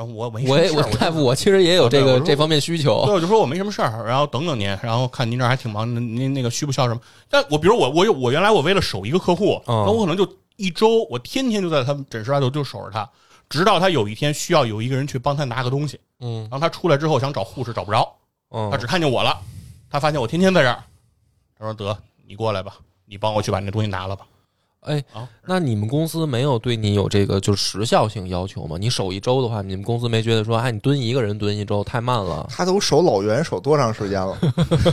[0.00, 7.00] 然后我没我大夫我其实也有这个这方面需求对，我就说我没什么事儿，然后等等您，然后看您这儿还挺忙，您您那个需不需要什么？
[7.28, 10.26] 但我比如我我有我原来我为了守一个客户，嗯那我可能就
[10.56, 13.06] 一周，我天天就在他们诊室外头就守着他，
[13.50, 18.10] 直到他有一天需要有一个人去帮他拿个东西，嗯然后他出来之后想找护士找不着，
[18.52, 19.38] 嗯他只看见我了，
[19.90, 20.82] 他发现我天天在这儿，
[21.58, 21.94] 他说得
[22.26, 24.24] 你过来吧，你帮我去把那东西拿了吧。
[24.80, 28.76] 哎啊，那你们公司没有对你有这个就是时效性要求吗？
[28.78, 32.46] 你守一周的话，你们公司没觉得说，哎，你蹲一个人蹲一周太慢了？
[32.50, 34.38] 他都守老袁守多长时间了？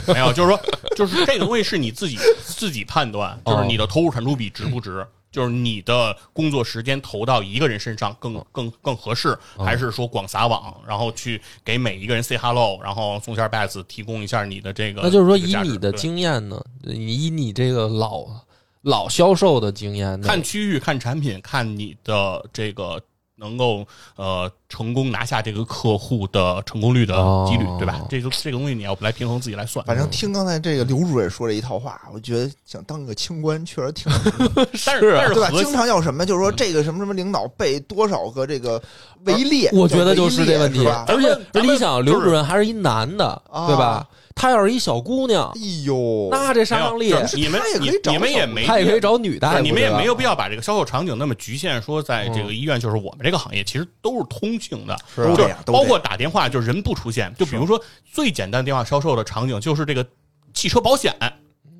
[0.08, 0.60] 没有，就是说，
[0.94, 18.26] 就是这个东西是你自己自己判断，就是你的投入产出比值不值， 就是你的工作时间投到一个人身上更更更合适，还是说广撒网，然后去给每一个人 say hello，然后送下 bags，提供一下你的这个，那就是说，以你的经验呢，你以你这个老
[18.88, 22.98] 老销售的经验，看区域、看产品、看你的这个
[23.36, 23.86] 能够
[24.16, 27.14] 呃成功拿下这个客户的成功率的
[27.46, 28.00] 几率，哦对吧？
[28.08, 29.84] 这个这个东西你要来平衡自己来算。
[29.84, 34.10] 反正听刚才这个刘主任说这一套话，我觉得想当个清官确实挺，
[34.86, 35.48] 但是是啊对吧？
[35.50, 38.82] 但是核经常要什么，就是说这个什么什么领导被多少个这个
[39.24, 44.08] 围猎，我觉得就是这问题，而且而你想，刘主任还是一男的，啊对吧？
[44.38, 47.60] 他要是一小姑娘，哎呦，那这杀伤力你们
[48.04, 52.56] 你们也没他也可以找女大夫，你们也没有必要把这个销售场景那么局限，说在这个嗯。
[52.56, 60.06] 医院就是我们这个行业，其实都是通性的，是啊包括打电话，就是人不出现，就比如说最简单电话销售的场景就是这个
[60.54, 61.14] 汽车保险，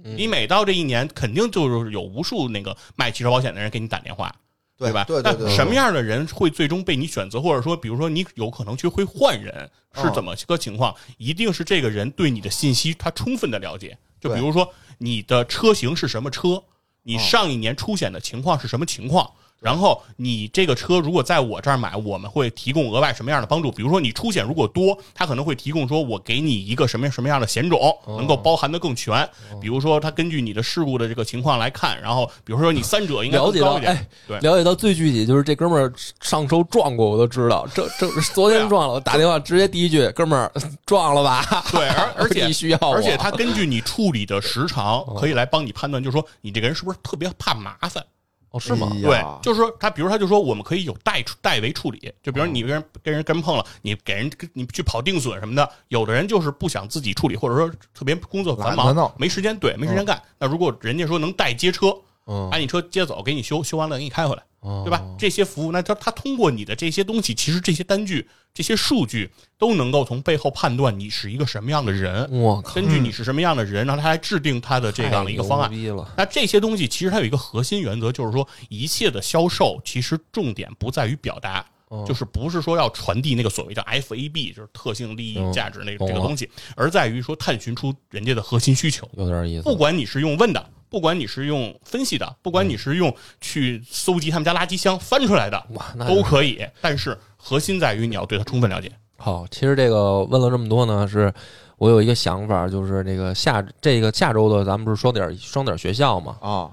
[0.02, 4.34] 你每到这一年，肯定就是有无数那个卖汽车保险的人给你打电话，
[4.78, 5.04] 对吧？
[5.04, 10.94] 对对对那什么样的人会最终被你选择，或者说，比如说你有可能去会换人，是嗯怎么个情况？
[11.16, 13.98] 一定是这个人对你的信息他充分的了解。
[14.20, 16.62] 就比如说你的车型是什么车，
[17.02, 19.30] 你哦上一年出险的情况是什么情况。
[19.60, 23.72] 然后你这个车如果在我这儿买，我们会提供额外什么样的帮助？
[23.72, 29.28] 比如说你出险如果多，他可能会提供说我给你一个什么什么样的险种，能够包含的更全。
[29.60, 37.66] 比如说他根据你的事故的这个情况来看，然后比如说你三者应该了解哎，对了解到最具体就是这哥们儿上周撞过，我都知道。
[37.74, 40.52] 这这昨天撞了，我打电话直接第一句，哥们儿
[40.86, 41.64] 撞了吧？
[41.72, 48.04] 对，而 而且你需要，而且他根据你处理的时长，可以来帮你判断，就是说你这个人是不是特别怕麻烦。
[48.50, 48.90] 哦是吗？
[48.94, 49.00] 哎？
[49.02, 60.20] 对，就是说他，比如他就说我们可以有代代为处理，就比如你跟人跟人跟人碰了，你给人你去跑定损什么的，有的人就是不想自己处理，或者说特别工作繁忙没时间，对，没时间干。
[60.38, 61.88] 那如果人家说能代接车，
[62.26, 62.48] 嗯。
[62.50, 65.04] 把你车接走，给你修，修完了给你开回来，哦对吧？
[65.18, 72.28] 这些服务，那他他通过你的这些东西，其实这些单据、这些数据都能够从背后判断你是一个什么样的人。
[72.30, 75.70] 我靠，根据你是什么样的人，然后他来制定他的这样的一个方案。
[76.16, 89.08] 那这些东西其实它有一个核心原则，就是说一切的销售其实重点不在于表达，哦就是不是说要传递那个所谓的 FAB，就是特性利益嗯价值那这个东西，而在于说探寻出人家的核心需求。
[89.14, 96.66] 有点意思不，管你是用问的，不管你是用分析的，不管你是用去搜集他们家垃圾箱翻出来的，哇，那都可以。
[96.80, 98.90] 但是核心在于你要对它充分了解。
[99.16, 99.46] 好。
[99.50, 101.32] 其实这个问了这么多呢，是
[101.76, 106.70] 我有一个想法，就是这个下这个下周的咱们不是双点双点学校嘛，啊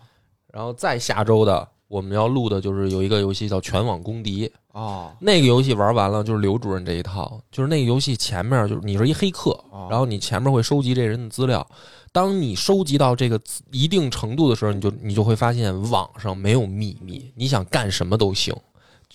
[0.52, 4.50] 然后再下周的我们要录的就是有一个游戏叫《全网公敌》，
[4.80, 11.68] 啊那个游戏玩完了就是刘主任这一套，就是那个游戏前面就是你是一黑客哦，然后你前面会收集这人的资料。
[12.16, 13.38] 当你收集到这个
[13.72, 18.56] 一定程度的时候，你就你就会发现网上没有秘密，你想干什么都行。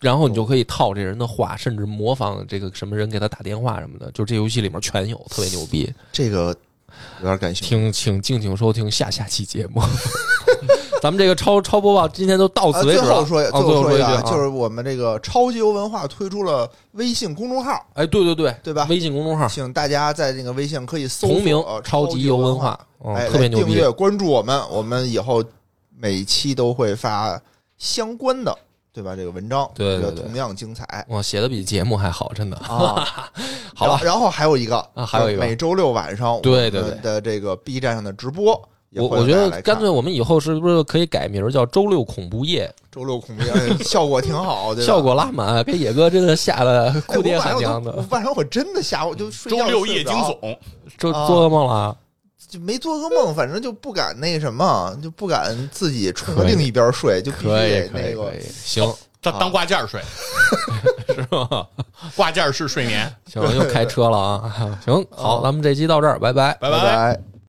[0.02, 5.90] 然后你就可以套这人的话，甚至模仿这个什么人给他打电话什么的，就这游戏里面全有，特别牛逼。
[6.12, 6.54] 这个
[7.20, 7.68] 有点感兴趣。
[7.70, 9.80] 请请敬请收听下下期节目。
[11.02, 13.04] 咱们这个超超播报今天都到啊，此为止了。
[13.06, 18.86] 最后说，啊最后说一句啊，就是我们这个超级游文化推出了微信公众号，哎，对对对，对吧？
[18.90, 23.64] 微信公众号请大家在这个微信可以搜同名“超级游文化化”，嗯哎，特别牛逼。
[23.66, 25.42] 订阅关注我们，我们以后
[25.96, 27.40] 每期都会发
[27.78, 28.56] 相关的，
[28.92, 29.16] 对吧？
[29.16, 32.56] 这个文章，对对对这个同样精彩哇，写的比节目还好，真的。
[32.58, 33.06] 啊。
[33.74, 38.60] 好了然后，还有一个啊还有一个每周六晚上，对对我们的这个 B 站上的直播也
[38.96, 43.52] 我我觉得干脆我们以后是不是可以改名儿叫“周六恐怖夜 周六恐怖夜
[43.84, 44.84] 效果挺好，”，对？
[44.84, 50.56] 效果拉满，给野哥真的吓得哎哭爹喊娘的晚上我真的吓我就睡周觉六夜惊悚，
[50.98, 51.96] 周做噩梦了啊。
[52.48, 60.00] 就没做噩梦，反正就不敢那什么，就不敢自己冲着另一边睡，就必须可以得那个可以可以，行当当挂件儿睡，
[61.14, 61.64] 是吗？
[62.16, 63.14] 挂件儿式睡眠。
[63.32, 64.78] 行，又开车了啊。
[64.84, 66.58] 行，好，咱们这期到这儿，拜拜。
[66.60, 67.20] 拜拜。